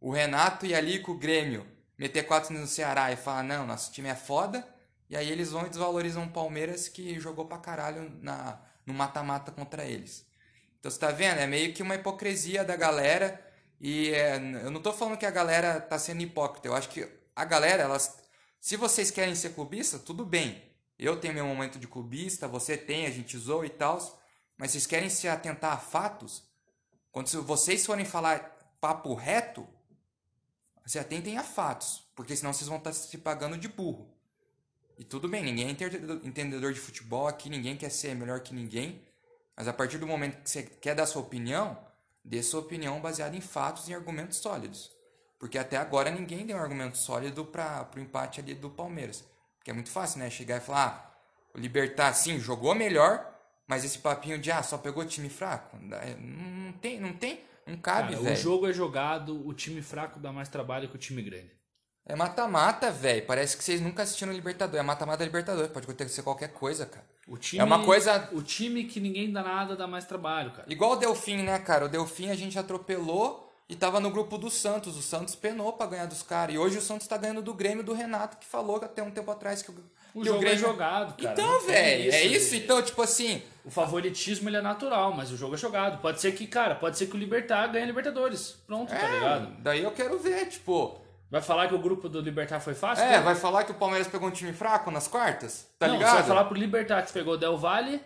[0.00, 1.66] O Renato e ali com o Grêmio
[1.96, 4.66] meter 4 no Ceará e falar: não, nosso time é foda.
[5.08, 9.50] E aí eles vão e desvalorizam o Palmeiras que jogou pra caralho na, no mata-mata
[9.50, 10.24] contra eles.
[10.80, 11.38] Então você tá vendo?
[11.38, 13.38] É meio que uma hipocrisia da galera.
[13.78, 16.66] E é, eu não tô falando que a galera tá sendo hipócrita.
[16.66, 17.06] Eu acho que
[17.36, 18.18] a galera, elas.
[18.58, 20.62] Se vocês querem ser clubista, tudo bem.
[20.98, 23.98] Eu tenho meu momento de clubista, você tem, a gente zoa e tal.
[24.56, 26.42] Mas vocês querem se atentar a fatos?
[27.12, 28.38] Quando vocês forem falar
[28.80, 29.66] papo reto,
[30.86, 32.04] se atentem a fatos.
[32.14, 34.14] Porque senão vocês vão estar se pagando de burro.
[34.98, 39.02] E tudo bem, ninguém é entendedor de futebol aqui, ninguém quer ser melhor que ninguém.
[39.60, 41.76] Mas a partir do momento que você quer dar sua opinião,
[42.24, 44.90] dê sua opinião baseada em fatos e argumentos sólidos.
[45.38, 49.22] Porque até agora ninguém deu um argumento sólido para o empate ali do Palmeiras.
[49.58, 50.30] Porque é muito fácil, né?
[50.30, 53.22] Chegar e falar, ah, o Libertar, sim, jogou melhor,
[53.66, 55.76] mas esse papinho de, ah, só pegou time fraco.
[55.76, 58.32] Não tem, não tem, não cabe, velho.
[58.32, 61.52] O jogo é jogado, o time fraco dá mais trabalho que o time grande.
[62.06, 63.26] É mata-mata, velho.
[63.26, 64.80] Parece que vocês nunca assistiram Libertador.
[64.80, 65.68] É mata-mata Libertador.
[65.68, 67.09] Pode acontecer qualquer coisa, cara.
[67.30, 68.28] O time, é uma coisa.
[68.32, 70.64] O time que ninguém dá nada dá mais trabalho, cara.
[70.68, 71.84] Igual o Delfim, né, cara?
[71.84, 74.96] O Delfim a gente atropelou e tava no grupo do Santos.
[74.96, 76.56] O Santos penou pra ganhar dos caras.
[76.56, 79.30] E hoje o Santos tá ganhando do Grêmio do Renato, que falou até um tempo
[79.30, 79.74] atrás que o,
[80.12, 81.32] o que jogo o Grêmio é jogado, cara.
[81.32, 82.56] Então, velho, é isso.
[82.56, 83.40] Então, tipo assim.
[83.64, 86.00] O favoritismo ele é natural, mas o jogo é jogado.
[86.00, 88.56] Pode ser que, cara, pode ser que o Libertar ganhe a Libertadores.
[88.66, 89.56] Pronto, é, tá ligado?
[89.60, 91.00] Daí eu quero ver, tipo.
[91.30, 93.04] Vai falar que o grupo do Libertar foi fácil?
[93.04, 95.68] É, vai falar que o Palmeiras pegou um time fraco nas quartas?
[95.78, 96.10] Tá não, ligado?
[96.10, 98.02] Você vai falar pro Libertar que pegou Del Valle,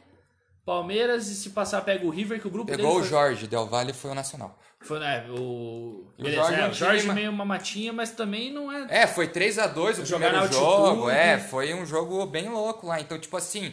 [0.64, 3.08] Palmeiras e se passar pega o River, que o grupo Pegou o foi...
[3.08, 4.58] Jorge, Del Valle foi o Nacional.
[4.80, 6.06] Foi, né, o...
[6.18, 8.86] E o Beleza, Jorge é, é o Jorge meio uma matinha, mas também não é...
[8.90, 11.08] É, foi 3 a 2 o Jogar primeiro jogo.
[11.08, 13.00] É, foi um jogo bem louco lá.
[13.00, 13.72] Então, tipo assim,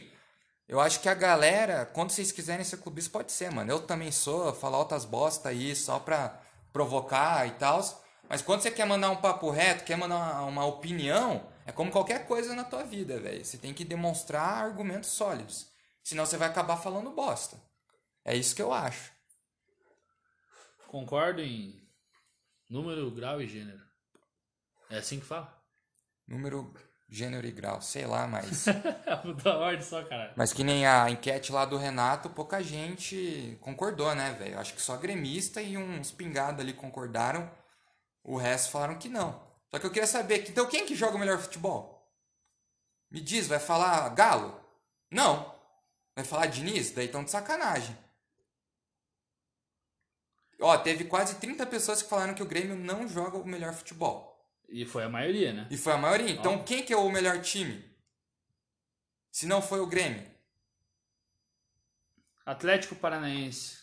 [0.68, 3.70] eu acho que a galera, quando vocês quiserem ser clubistas, pode ser, mano.
[3.70, 6.39] Eu também sou, falar altas bosta aí só pra
[6.72, 7.82] provocar e tal.
[8.32, 11.92] Mas quando você quer mandar um papo reto, quer mandar uma, uma opinião, é como
[11.92, 13.44] qualquer coisa na tua vida, velho.
[13.44, 15.68] Você tem que demonstrar argumentos sólidos.
[16.02, 17.62] Senão você vai acabar falando bosta.
[18.24, 19.12] É isso que eu acho.
[20.88, 21.86] Concordo em
[22.70, 23.82] número, grau e gênero.
[24.90, 25.54] É assim que fala?
[26.26, 26.74] Número,
[27.10, 28.64] gênero e grau, sei lá, mas.
[29.44, 30.32] da ordem só, caralho.
[30.38, 34.58] Mas que nem a enquete lá do Renato, pouca gente concordou, né, velho?
[34.58, 37.60] Acho que só gremista e uns pingados ali concordaram.
[38.24, 39.42] O resto falaram que não.
[39.70, 42.12] Só que eu queria saber, que- então quem que joga o melhor futebol?
[43.10, 44.60] Me diz, vai falar Galo?
[45.10, 45.54] Não.
[46.16, 46.92] Vai falar Diniz?
[46.92, 47.98] Daí tão de sacanagem.
[50.60, 54.30] Ó, teve quase 30 pessoas que falaram que o Grêmio não joga o melhor futebol.
[54.70, 55.68] E foi a maioria, né?
[55.72, 56.30] E foi a maioria.
[56.32, 56.64] Então Ó.
[56.64, 57.84] quem que é o melhor time?
[59.32, 60.30] Se não foi o Grêmio.
[62.46, 63.81] Atlético Paranaense.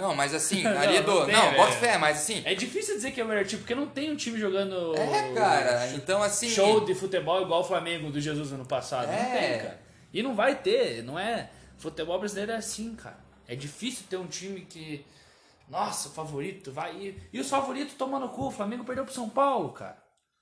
[0.00, 1.26] Não, mas assim, Não, ali não do.
[1.26, 2.42] tem, Não, bota fé, mas assim.
[2.44, 4.94] É difícil dizer que é o melhor time, porque não tem um time jogando.
[4.96, 5.92] É, cara.
[5.94, 6.48] Então, assim.
[6.48, 9.06] Show de futebol igual o Flamengo do Jesus ano passado.
[9.06, 9.38] Não É.
[9.48, 9.80] tem, cara.
[10.12, 11.50] E não vai ter, não é.
[11.78, 13.18] Futebol brasileiro é assim, cara.
[13.46, 15.04] É difícil ter um time que.
[15.68, 16.94] Nossa, favorito, vai.
[16.96, 18.46] E, e os favoritos tomando cu.
[18.46, 19.96] O Flamengo perdeu pro São Paulo, cara.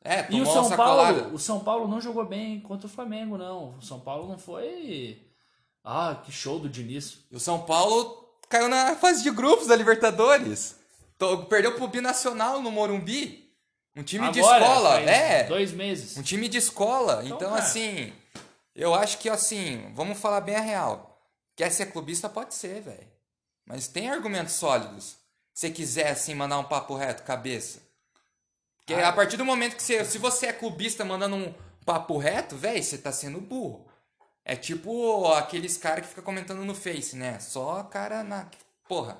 [0.04, 0.76] É, E tomou o uma São.
[0.76, 3.76] Paulo, o São Paulo não jogou bem contra o Flamengo, não.
[3.76, 5.22] O São Paulo não foi.
[5.84, 7.26] Ah, que show do Diniz.
[7.30, 10.76] E o São Paulo caiu na fase de grupos da Libertadores.
[11.16, 13.46] Tô- Perdeu pro Binacional no Morumbi.
[13.96, 14.90] Um time de Agora, escola.
[14.92, 15.44] faz É.
[15.44, 16.16] Dois meses.
[16.16, 17.22] Um time de escola.
[17.24, 18.12] Então, Então, assim.
[18.74, 21.20] Eu acho que, assim, vamos falar bem a real.
[21.56, 23.08] Quer ser clubista, pode ser, velho.
[23.66, 25.16] Mas tem argumentos sólidos.
[25.52, 27.80] Se você quiser, assim, mandar um papo reto, cabeça.
[28.76, 29.08] Porque Ah.
[29.08, 30.04] a partir do momento que você.
[30.04, 31.52] Se você é clubista mandando um
[31.84, 33.84] papo reto, velho, você tá sendo burro.
[34.50, 37.38] É tipo aqueles caras que ficam comentando no Face, né?
[37.38, 38.48] Só cara na.
[38.88, 39.18] Porra.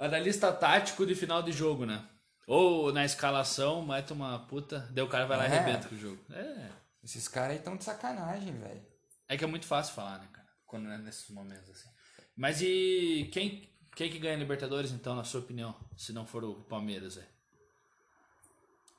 [0.00, 2.02] Analista tático de final de jogo, né?
[2.46, 5.58] Ou na escalação, mete uma puta, daí o cara vai lá e É.
[5.58, 6.18] arrebenta com o jogo.
[6.32, 6.70] É.
[7.04, 8.82] Esses caras aí tão de sacanagem, velho.
[9.28, 10.48] É que é muito fácil falar, né, cara?
[10.64, 11.88] Quando é nesses momentos assim.
[12.34, 15.74] Mas e quem, quem que ganha Libertadores, então, na sua opinião?
[15.94, 17.28] Se não for o Palmeiras, velho?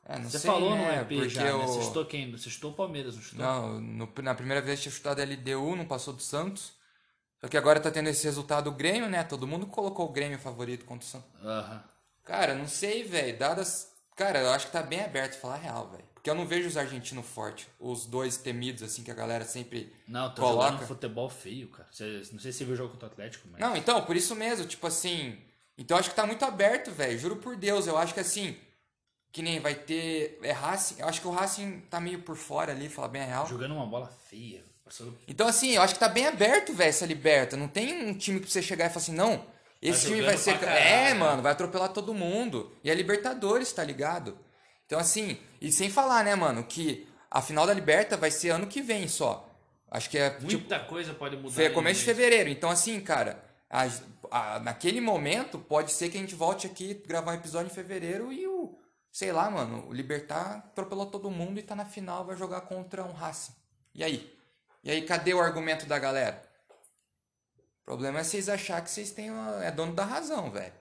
[0.10, 1.04] É, Você sei, falou né?
[1.06, 1.52] no EP já, né?
[1.52, 1.62] eu...
[1.68, 2.32] Você chutou quem?
[2.32, 3.46] Você chutou o Palmeiras, não chutou?
[3.46, 6.74] Não, no- na primeira vez tinha chutado a LDU, não passou do Santos.
[7.42, 9.24] Só que agora tá tendo esse resultado o Grêmio, né?
[9.24, 11.30] Todo mundo colocou o Grêmio favorito contra o Santos.
[11.44, 11.84] Aham.
[12.24, 13.38] Cara, não sei, velho.
[13.38, 13.92] Dadas.
[14.16, 16.04] Cara, eu acho que tá bem aberto falar a real, velho.
[16.14, 17.68] Porque eu não vejo os argentinos fortes.
[17.80, 19.94] Os dois temidos, assim, que a galera sempre.
[20.08, 20.72] Não, tô Coloca.
[20.72, 21.88] jogando futebol feio, cara.
[21.92, 23.62] Você- não sei se você viu o jogo contra o Atlético, mas...
[23.62, 25.38] Não, então, por isso mesmo, tipo assim.
[25.78, 27.20] Então eu acho que tá muito aberto, velho.
[27.20, 28.58] Juro por Deus, eu acho que assim.
[29.32, 30.40] Que nem vai ter.
[30.42, 30.96] É Racing.
[31.00, 33.48] Eu acho que o Racing tá meio por fora ali, falar bem a real.
[33.48, 34.64] Jogando uma bola feia.
[34.84, 35.14] Passou...
[35.28, 37.56] Então, assim, eu acho que tá bem aberto, velho, essa liberta.
[37.58, 39.46] Não tem um time pra você chegar e falar assim, não,
[39.82, 40.64] esse Tá time vai ser.
[40.64, 41.14] É, né?
[41.14, 42.72] mano, vai atropelar todo mundo.
[42.84, 44.38] E é Libertadores, tá ligado?
[44.86, 48.66] Então, assim, e sem falar, né, mano, que a final da Liberta vai ser ano
[48.66, 49.44] que vem só.
[49.92, 50.30] Acho que é.
[50.32, 51.54] Tipo, Muita coisa pode mudar.
[51.54, 52.16] foi começo de meio.
[52.18, 52.50] fevereiro.
[52.50, 53.88] Então, assim, cara, a-
[54.32, 58.32] a- naquele momento, pode ser que a gente volte aqui gravar um episódio em fevereiro
[58.32, 58.57] e o.
[59.18, 63.04] Sei lá, mano, o Libertar atropelou todo mundo e tá na final, vai jogar contra
[63.04, 63.52] um Racing.
[63.96, 64.32] E aí?
[64.84, 66.40] E aí, cadê o argumento da galera?
[67.82, 70.72] O problema é vocês achar que vocês têm uma- é dono da razão, velho.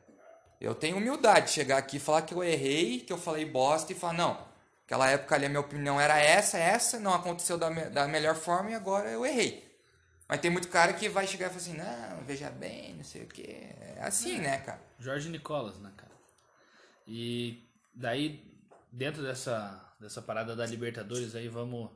[0.60, 3.90] Eu tenho humildade de chegar aqui e falar que eu errei, que eu falei bosta
[3.92, 4.46] e falar, não,
[4.84, 8.34] aquela época ali a minha opinião era essa, essa, não aconteceu da, me- da melhor
[8.34, 9.66] forma e agora eu errei.
[10.28, 13.22] Mas tem muito cara que vai chegar e falar assim, não, veja bem, não sei
[13.22, 13.66] o quê.
[13.96, 14.82] É assim, né, cara?
[14.98, 16.12] Jorge Nicolas, né, cara?
[17.06, 17.65] E
[17.96, 18.44] daí,
[18.92, 21.90] dentro dessa, dessa parada da Libertadores, aí vamos,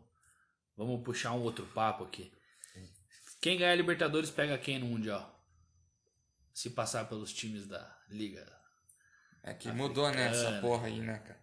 [0.77, 2.33] vamos puxar um outro papo aqui.
[3.41, 5.39] Quem ganhar a Libertadores pega quem no Mundial?
[6.53, 8.47] Se passar pelos times da Liga.
[9.43, 11.41] É que mudou, né, essa porra aí, né, cara?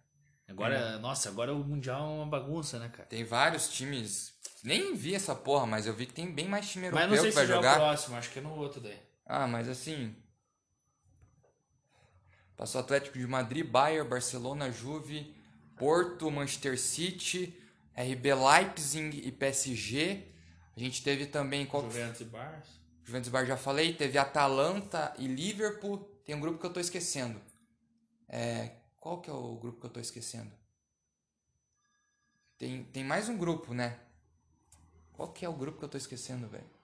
[0.48, 3.10] Agora, nossa, agora o Mundial é uma bagunça, né, cara?
[3.10, 4.34] Tem vários times.
[4.64, 7.22] Nem vi essa porra, mas eu vi que tem bem mais time Mas europeu não
[7.24, 7.76] sei que vai se já é o jogar.
[7.76, 9.00] próximo, acho que é no outro daí.
[9.26, 10.16] Ah, mas assim.
[12.58, 15.34] Passou Atlético de Madrid, Bayern, Barcelona, Juve,
[15.78, 17.56] Porto, Manchester City,
[17.96, 20.28] RB Leipzig e PSG.
[20.76, 21.84] A gente teve também qual?
[21.84, 22.78] Juventus e Barça.
[23.04, 26.00] Juventus Bar já falei, teve Atalanta e Liverpool.
[26.26, 27.40] Tem um grupo que eu tô esquecendo.
[28.28, 30.52] É, qual que é o grupo que eu tô esquecendo?
[32.58, 33.98] Tem, tem mais um grupo, né?
[35.14, 36.77] Qual que é o grupo que eu tô esquecendo, velho?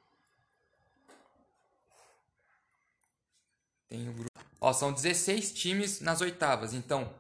[3.93, 4.31] Tem o grupo.
[4.59, 6.73] Ó, são 16 times nas oitavas.
[6.73, 7.13] Então,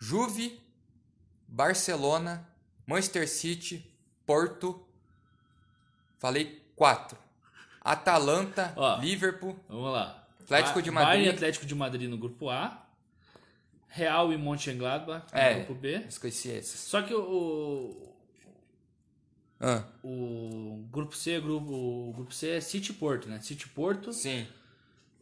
[0.00, 0.60] Juve,
[1.46, 2.44] Barcelona,
[2.84, 3.88] Manchester City,
[4.26, 4.84] Porto.
[6.18, 7.16] Falei quatro.
[7.80, 8.98] Atalanta, Ó.
[8.98, 9.56] Liverpool.
[9.68, 10.26] Vamos lá.
[10.42, 11.08] Atlético de Madrid.
[11.10, 12.84] Bayern e Atlético de Madrid no grupo A.
[13.86, 15.54] Real e Mönchengladbach no É.
[15.54, 15.98] grupo B.
[16.08, 16.80] Esqueci esses.
[16.80, 18.12] Só que o,
[19.60, 23.40] Ah, o grupo C, grupo, o grupo C é City Porto, né?
[23.40, 24.46] City Porto, sim,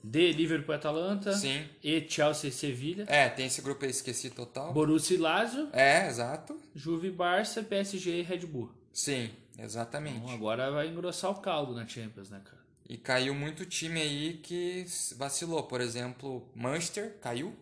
[0.03, 1.65] D, Liverpool e Atalanta, sim.
[1.83, 4.73] E, Chelsea e Sevilha, É, tem esse grupo aí, esqueci total.
[4.73, 6.57] Borussia e Lazio, É, exato.
[6.75, 8.71] Juve e Barça, PSG e Red Bull.
[8.93, 10.19] Sim, exatamente.
[10.19, 12.57] Então agora vai engrossar o caldo na Champions, né, cara?
[12.89, 14.87] E caiu muito time aí que
[15.17, 15.65] vacilou.
[15.65, 17.53] Por exemplo, Manchester caiu.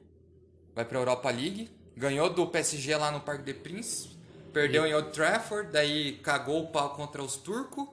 [0.75, 1.71] Vai pra Europa League.
[1.97, 4.11] Ganhou do PSG lá no Parque de Princes.
[4.53, 5.73] Perdeu em Old Trafford.
[5.73, 7.89] Daí cagou o pau contra os turcos.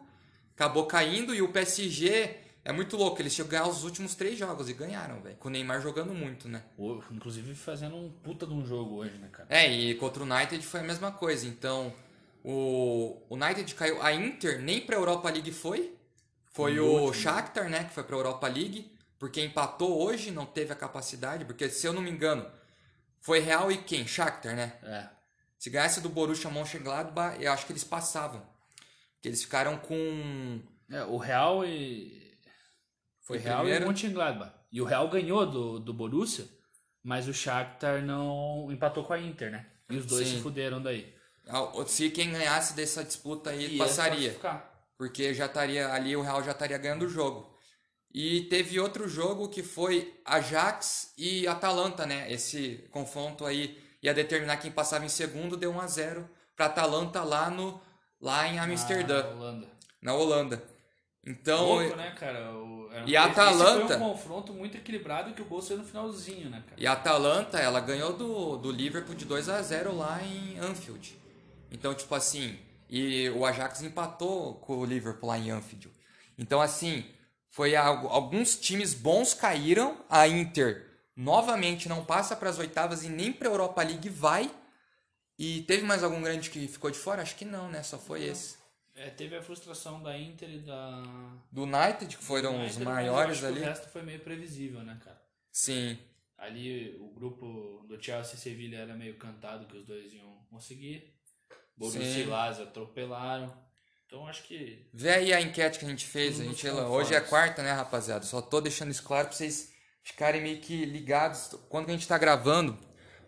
[0.56, 1.34] Acabou caindo.
[1.34, 3.22] E o PSG é muito louco.
[3.22, 5.36] Eles chegaram aos últimos três jogos e ganharam, velho.
[5.38, 6.64] Com o Neymar jogando muito, né?
[6.78, 9.48] O- Inclusive fazendo um puta de um jogo hoje, né, cara?
[9.50, 11.48] É, e contra o United foi a mesma coisa.
[11.48, 11.94] Então,
[12.44, 14.02] o United caiu.
[14.02, 15.96] A Inter nem pra Europa League foi.
[16.54, 17.14] Foi No o último.
[17.24, 18.92] Shakhtar, né, que foi pra Europa League.
[19.18, 21.46] Porque empatou hoje, não teve a capacidade.
[21.46, 22.46] Porque, se eu não me engano,
[23.20, 24.06] foi Real e quem?
[24.08, 24.74] Shakhtar, né?
[24.84, 25.08] É.
[25.60, 28.42] Se ganhasse do Borussia Mönchengladbach, eu acho que eles passavam.
[29.14, 30.60] Porque eles ficaram com...
[30.90, 32.31] É, o Real e.
[33.32, 33.86] Foi Foi Real primeiro.
[33.86, 34.52] e Mönchengladbach.
[34.72, 36.46] E o Real ganhou do, do Borussia,
[37.04, 39.66] mas o Shakhtar não empatou com a Inter, né?
[39.90, 40.38] E os dois Sim.
[40.38, 41.14] se fuderam daí.
[41.48, 44.20] Ah, Se quem ganhasse dessa disputa aí, E passaria.
[44.20, 44.72] ia classificar.
[44.98, 47.52] porque já estaria ali o Real já estaria ganhando o jogo.
[48.14, 52.32] E teve outro jogo que foi Ajax e Atalanta, né?
[52.32, 57.24] Esse confronto aí ia determinar quem passava em segundo, deu 1 a 0 para Atalanta
[57.24, 57.82] lá no
[58.20, 59.68] lá em Amsterdã, Na Holanda.
[60.02, 60.64] na Holanda.
[61.26, 62.52] Então, Louco, né, cara?
[62.52, 66.50] O, E a Atalanta- foi um confronto muito equilibrado que o gol saiu no finalzinho,
[66.50, 66.82] né, cara?
[66.82, 71.16] E a Atalanta, ela ganhou do, do Liverpool de 2 a 0 lá em Anfield.
[71.72, 72.58] Então, tipo assim,
[72.90, 75.92] e o Ajax empatou com o Liverpool lá em Anfield.
[76.40, 77.06] Então, assim,
[77.52, 83.10] foi algo, alguns times bons caíram, a Inter novamente não passa para as oitavas e
[83.10, 84.50] nem para a Europa League vai.
[85.38, 87.22] E teve mais algum grande que ficou de fora?
[87.22, 87.84] Acho que não, né?
[87.84, 88.56] Só foi esse.
[88.96, 91.02] É, teve a frustração da Inter e da.
[91.52, 93.60] Do United, que foram da os maiores ali.
[93.60, 95.22] O resto foi meio previsível, né, cara?
[95.52, 95.98] Sim.
[96.38, 101.14] Ali o grupo do Chelsea e Sevilha era meio cantado que os dois iam conseguir.
[101.78, 103.52] Borussia e Lazio atropelaram.
[104.06, 106.40] Então acho que Vê aí a enquete que a gente fez.
[106.40, 106.92] A gente, conformes.
[106.92, 108.26] hoje é quarta, né, rapaziada?
[108.26, 109.72] Só tô deixando isso claro pra vocês
[110.04, 112.78] ficarem meio que ligados quando que a gente tá gravando.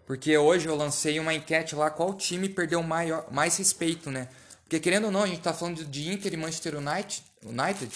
[0.05, 4.27] Porque hoje eu lancei uma enquete lá qual time perdeu maior, mais respeito, né?
[4.73, 7.91] Porque querendo ou não, a gente tá falando de Inter e Manchester United, United,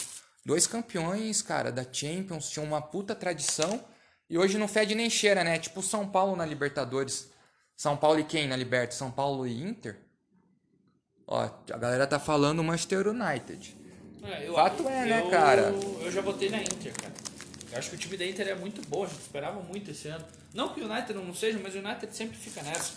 [0.45, 3.83] dois campeões, cara, da Champions, tinham uma puta tradição.
[4.29, 5.57] E hoje não fede nem cheira, né?
[5.57, 7.31] Tipo São Paulo na Libertadores.
[7.75, 8.95] São Paulo e quem na Libertadores?
[8.95, 9.97] São Paulo e Inter?
[11.25, 13.75] Ó, a galera tá falando Manchester United.
[14.21, 15.73] É, eu- Fato é, né, eu- cara?
[16.03, 17.13] Eu já botei na Inter, cara.
[17.71, 20.09] Eu acho que o time da Inter é muito bom, a gente esperava muito esse
[20.09, 20.23] ano.
[20.53, 22.93] Não que o United não seja, mas o United sempre fica nessa.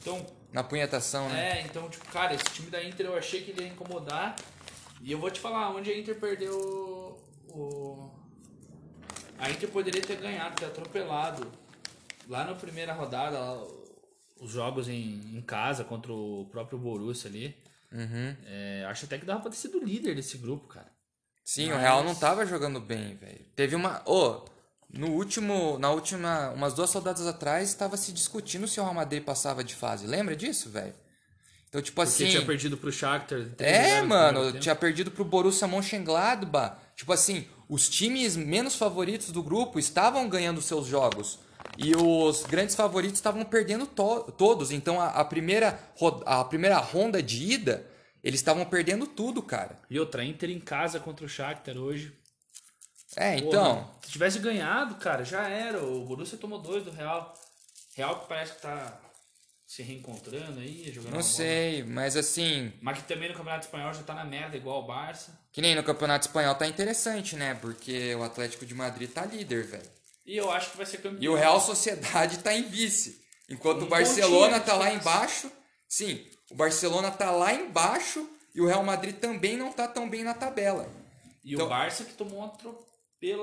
[0.00, 1.60] Então, Na punhetação, né?
[1.60, 4.36] é, então, tipo, cara, esse time da Inter eu achei que ele ia incomodar.
[5.00, 6.54] E eu vou te falar, onde a Inter perdeu
[7.48, 8.10] o.
[9.38, 11.50] A Inter poderia ter ganhado, ter atropelado.
[12.28, 13.38] Lá na primeira rodada,
[14.40, 17.56] os jogos em, em casa contra o próprio Borussia ali.
[17.90, 18.34] Uhum.
[18.46, 20.90] é, acho até que dava pra ter sido líder desse grupo, cara.
[21.44, 23.44] Sim, o Mas- Real não tava jogando bem, velho.
[23.56, 24.00] Teve uma.
[24.06, 24.44] Ô,
[24.92, 25.78] no último.
[25.78, 26.50] Na última.
[26.50, 30.06] Umas duas rodadas atrás, estava se discutindo se o Real Madrid passava de fase.
[30.06, 30.94] Lembra disso, velho?
[31.68, 32.28] Então, tipo Porque assim.
[32.28, 33.46] tinha perdido pro Shakhtar.
[33.56, 36.76] 3 a 0 É, mano, tinha perdido pro Borussia Mönchengladbach.
[36.94, 41.38] Tipo assim, os times menos favoritos do grupo estavam ganhando seus jogos.
[41.78, 44.70] E os grandes favoritos estavam perdendo to- todos.
[44.70, 45.78] Então a, a primeira
[46.26, 47.86] a primeira ronda de ida,
[48.22, 49.78] eles estavam perdendo tudo, cara.
[49.88, 52.12] E outra, Inter em casa contra o Shakhtar hoje.
[53.16, 53.94] É, Porra, então.
[54.04, 55.82] se tivesse ganhado, cara, já era.
[55.82, 57.34] O Borussia tomou dois do Real.
[57.94, 58.98] Real que parece que tá
[59.66, 61.22] se reencontrando aí, jogando Não uma bola.
[61.22, 64.86] sei, mas assim, Mas que também no Campeonato Espanhol já tá na merda, igual o
[64.86, 65.38] Barça.
[65.52, 67.54] que nem no Campeonato Espanhol tá interessante, né?
[67.54, 69.90] Porque o Atlético de Madrid tá líder, velho.
[70.26, 71.22] E eu acho que vai ser campeão.
[71.22, 73.20] E o Real Sociedade tá em vice.
[73.48, 75.50] Enquanto Um o Barcelona tá lá embaixo.
[75.88, 80.22] Sim, o Barcelona tá lá embaixo e o Real Madrid também não tá tão bem
[80.22, 80.88] na tabela.
[81.44, 82.86] E Então- o Barça que tomou um atropelo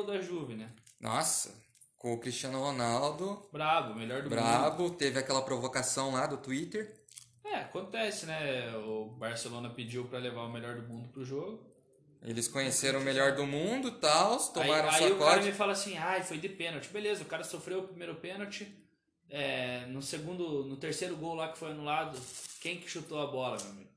[0.06, 0.70] da Juve, né?
[1.00, 1.56] Nossa,
[1.98, 4.36] com o Cristiano Ronaldo, Brabo, melhor do mundo.
[4.36, 7.00] brabo, teve aquela provocação lá do Twitter.
[7.46, 8.76] É, acontece, né?
[8.76, 11.66] O Barcelona pediu pra levar o melhor do mundo pro jogo.
[12.22, 15.72] Eles conheceram o melhor do mundo e tal, tomaram aí, aí o cara me fala
[15.72, 16.90] assim, ai, foi de pênalti.
[16.90, 18.68] Beleza, o cara sofreu o primeiro pênalti.
[19.30, 22.20] É, no segundo, no terceiro gol lá que foi anulado,
[22.60, 23.90] quem que chutou a bola, meu amigo?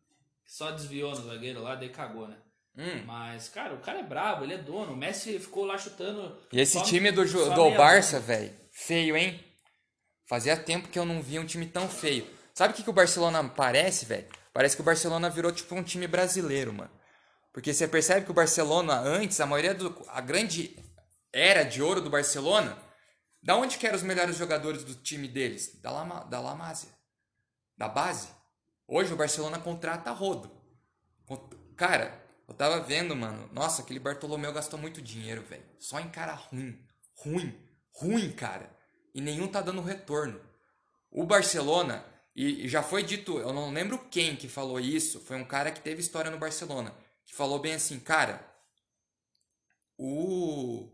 [0.47, 2.37] Só desviou no zagueiro lá, daí cagou, né?
[2.77, 3.05] Hum.
[3.05, 4.93] Mas, cara, o cara é brabo, ele é dono.
[4.93, 6.39] O Messi ficou lá chutando.
[6.53, 9.45] E esse só- time do, do Barça, velho, feio, hein?
[10.27, 12.27] Fazia tempo que eu não via um time tão feio.
[12.55, 14.27] Sabe o que, que o Barcelona parece, velho?
[14.53, 16.91] Parece que o Barcelona virou tipo um time brasileiro, mano.
[17.53, 19.95] Porque você percebe que o Barcelona antes, a maioria do.
[20.09, 20.75] A grande
[21.33, 22.79] era de ouro do Barcelona,
[23.43, 25.79] da onde que eram os melhores jogadores do time deles?
[25.83, 26.89] Da, Lama, da La Masia.
[27.77, 28.29] Da base.
[28.89, 30.51] Hoje o Barcelona contrata rodo.
[31.77, 32.22] Cara,
[32.53, 33.49] eu tava vendo, mano.
[33.53, 35.65] Nossa, aquele Bartolomeu gastou muito dinheiro, velho.
[35.79, 36.79] Só em cara ruim.
[37.17, 37.59] Ruim.
[37.95, 38.71] Ruim, cara.
[39.15, 40.39] E nenhum tá dando retorno.
[41.11, 42.05] O Barcelona,
[42.37, 45.81] e já foi dito, eu não lembro quem que falou isso, foi um cara que
[45.81, 46.95] teve história no Barcelona,
[47.25, 48.47] que falou bem assim, cara,
[49.99, 50.91] o,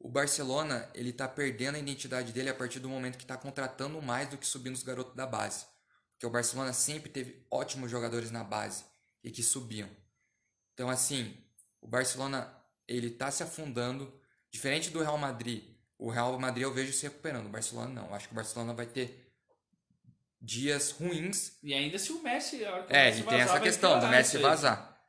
[0.00, 4.02] o Barcelona, ele tá perdendo a identidade dele a partir do momento que tá contratando
[4.02, 5.66] mais do que subindo os garotos da base.
[6.12, 8.84] Porque o Barcelona sempre teve ótimos jogadores na base
[9.22, 9.88] e que subiam.
[10.76, 11.34] Então, assim,
[11.80, 12.54] o Barcelona,
[12.86, 14.12] ele tá se afundando,
[14.50, 15.64] diferente do Real Madrid.
[15.98, 18.08] O Real Madrid eu vejo se recuperando, o Barcelona não.
[18.08, 19.26] Eu acho que o Barcelona vai ter
[20.38, 21.56] dias ruins.
[21.62, 22.56] E ainda se o Messi.
[22.56, 25.00] o É, Messi e tem essa questão do Messi vazar.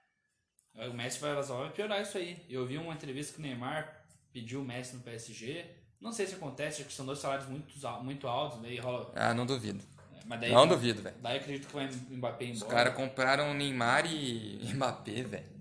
[0.74, 2.41] O Messi vai vazar, vai piorar isso aí.
[2.49, 3.93] Eu vi uma entrevista que o Neymar
[4.32, 5.65] pediu o Messi no PSG.
[5.99, 9.11] Não sei se acontece, acho que são dois salários muito, muito altos, daí rola.
[9.18, 9.84] Ah, não duvido.
[10.26, 11.15] Mas daí, Não duvido, velho.
[11.20, 12.65] Daí acredito que vai Mbappé embora.
[12.65, 15.57] Os caras compraram Neymar e Mbappé, velho.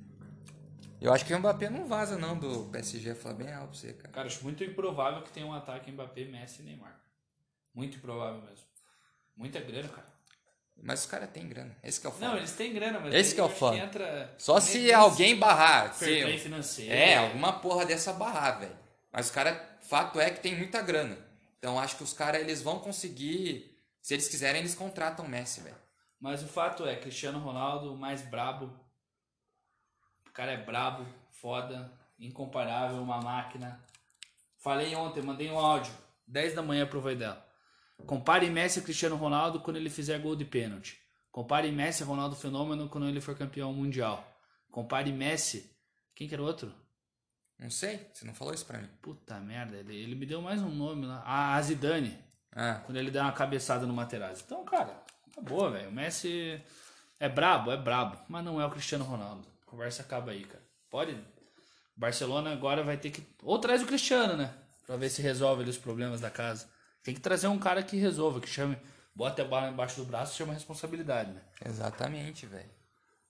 [1.01, 3.93] Eu acho que o Mbappé não vaza não do PSG, falar bem alto pra você,
[3.93, 4.09] cara.
[4.11, 6.99] Cara, acho muito improvável que tenha um ataque Mbappé, Messi e Neymar.
[7.75, 8.65] Muito improvável mesmo.
[9.37, 10.07] Muita grana, cara.
[10.83, 11.77] Mas os caras têm grana.
[11.83, 12.29] Esse que é o foda.
[12.29, 15.95] Não, eles têm grana, mas Esse que é o entra Só se alguém barrar.
[15.95, 16.93] se- financeiro.
[16.93, 18.77] É, alguma porra dessa barrar, velho.
[19.13, 21.17] Mas os caras, fato é que tem muita grana.
[21.59, 23.75] Então acho que os caras eles vão conseguir.
[24.03, 25.77] Se eles quiserem, eles contratam o Messi, velho.
[26.21, 28.73] Mas o fato é, Cristiano Ronaldo, o mais brabo.
[30.37, 33.81] O cara é brabo, foda, incomparável, uma máquina.
[34.59, 35.95] Falei ontem, mandei um áudio,
[36.27, 37.35] 10 da manhã pro Vaidel.
[38.07, 41.01] Compare Messi e Cristiano Ronaldo quando ele fizer gol de pênalti.
[41.33, 44.31] Compare Messi e Ronaldo Fenômeno quando ele for campeão mundial.
[44.71, 45.75] Compare Messi.
[46.15, 46.71] Quem que era o outro?
[47.59, 48.91] Não sei, você não falou isso pra mim.
[49.01, 51.23] Puta merda, ele, ele me deu mais um nome lá.
[51.25, 52.15] Ah, a Zidane.
[52.55, 54.43] Ah, Quando ele dá uma cabeçada no Materazzi.
[54.45, 55.89] Então, cara, acabou, velho.
[55.89, 56.63] O Messi
[57.19, 58.19] é brabo, é brabo.
[58.29, 59.56] Mas não é o Cristiano Ronaldo.
[59.77, 60.65] A conversa acaba aí, cara.
[60.91, 61.23] Pode.
[61.95, 63.23] Barcelona agora vai ter que.
[63.43, 64.51] Ou traz o Cristiano, né?
[64.87, 66.67] Pra ver se resolve ali os problemas da casa.
[67.03, 68.79] Tem que trazer um cara que resolva, que chame.
[69.15, 71.43] Bota a bola embaixo do braço e chama a responsabilidade, né?
[71.65, 72.71] exatamente, velho.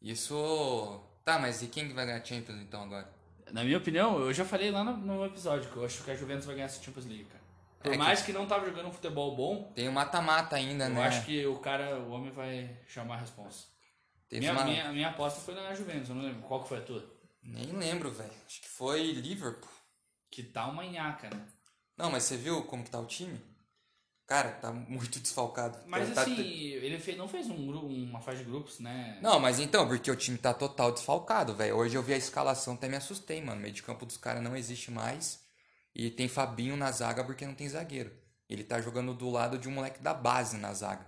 [0.00, 1.00] Isso.
[1.24, 3.08] Tá, mas e quem que vai ganhar Champions então agora?
[3.52, 6.16] Na minha opinião, eu já falei lá no, no episódio que eu acho que a
[6.16, 7.42] Juventus vai ganhar essa Champions League, cara.
[7.80, 10.84] Por É que- mais que não tava jogando um futebol bom, Tem o mata-mata ainda,
[10.86, 11.04] eu né?
[11.06, 13.64] acho que o cara, o homem vai chamar a responsa.
[14.28, 16.42] Teve Minha, uma- minha, minha aposta foi na Juventus, eu não lembro.
[16.42, 17.04] Qual que foi a tua?
[17.42, 18.32] Nem lembro, velho.
[18.46, 19.70] Acho que foi Liverpool.
[20.30, 21.46] Que tá uma nhaca, né?
[21.96, 23.40] Não, mas você viu como que tá o time?
[24.26, 25.78] Cara, tá muito desfalcado.
[25.86, 27.70] Mas Tá- assim, ele fez, não fez um,
[28.08, 29.18] uma fase de grupos, né?
[29.22, 31.76] Não, mas então, porque o time tá total desfalcado, velho.
[31.76, 33.58] Hoje eu vi a escalação, até me assustei, mano.
[33.58, 35.40] O meio de campo dos caras não existe mais.
[35.94, 38.12] E tem Fabinho na zaga porque não tem zagueiro.
[38.48, 41.06] Ele tá jogando do lado de um moleque da base na zaga.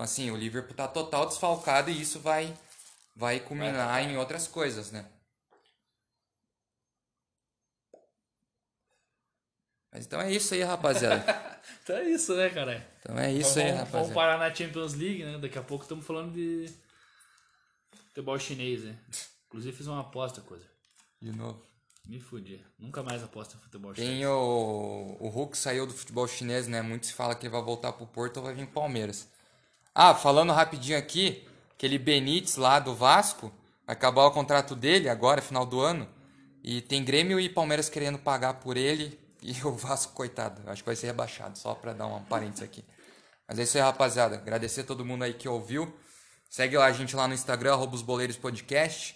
[0.00, 2.56] Então, assim, o Liverpool tá total desfalcado e isso vai,
[3.14, 5.04] vai culminar em outras coisas, né?
[9.92, 11.22] Mas então é isso aí, rapaziada.
[11.82, 12.88] Então é isso, né, cara?
[13.00, 14.14] Então é isso aí, vamos, vamos rapaziada.
[14.14, 15.38] parar na Champions League, né?
[15.38, 16.72] Daqui a pouco estamos falando de
[18.08, 18.98] Futebol chinês, né?
[19.48, 20.64] Inclusive fiz uma aposta, coisa.
[21.20, 21.62] De novo.
[22.06, 22.64] Me fudi.
[22.78, 24.10] Nunca mais aposto em futebol chinês.
[24.10, 25.16] Tem o.
[25.20, 26.80] O Hulk saiu do futebol chinês, né?
[26.80, 29.28] Muito se fala que ele vai voltar pro Porto ou vai vir pro Palmeiras.
[30.02, 33.52] Ah, falando rapidinho aqui, aquele Benítez lá do Vasco,
[33.86, 36.08] acabar o contrato dele agora, final do ano.
[36.64, 39.20] E tem Grêmio e Palmeiras querendo pagar por ele.
[39.42, 42.82] E o Vasco, coitado, acho que vai ser rebaixado, só pra dar um parênteses aqui.
[43.46, 44.36] Mas é isso aí, rapaziada.
[44.36, 45.94] Agradecer a todo mundo aí que ouviu.
[46.48, 49.14] Segue lá a gente lá no Instagram, arroba os boleiros podcast.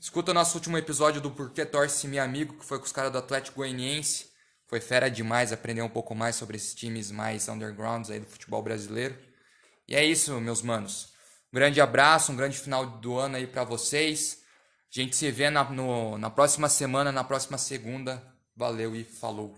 [0.00, 3.12] Escuta o nosso último episódio do Porquê Torce Meu Amigo, que foi com os caras
[3.12, 4.30] do Atlético Goianiense.
[4.66, 8.62] Foi fera demais aprender um pouco mais sobre esses times mais undergrounds aí do futebol
[8.62, 9.31] brasileiro.
[9.92, 11.12] E é isso, meus manos.
[11.52, 14.42] Um grande abraço, um grande final do ano aí pra vocês.
[14.90, 18.22] A gente se vê na, no- na próxima semana, na próxima segunda.
[18.56, 19.54] Valeu e falou.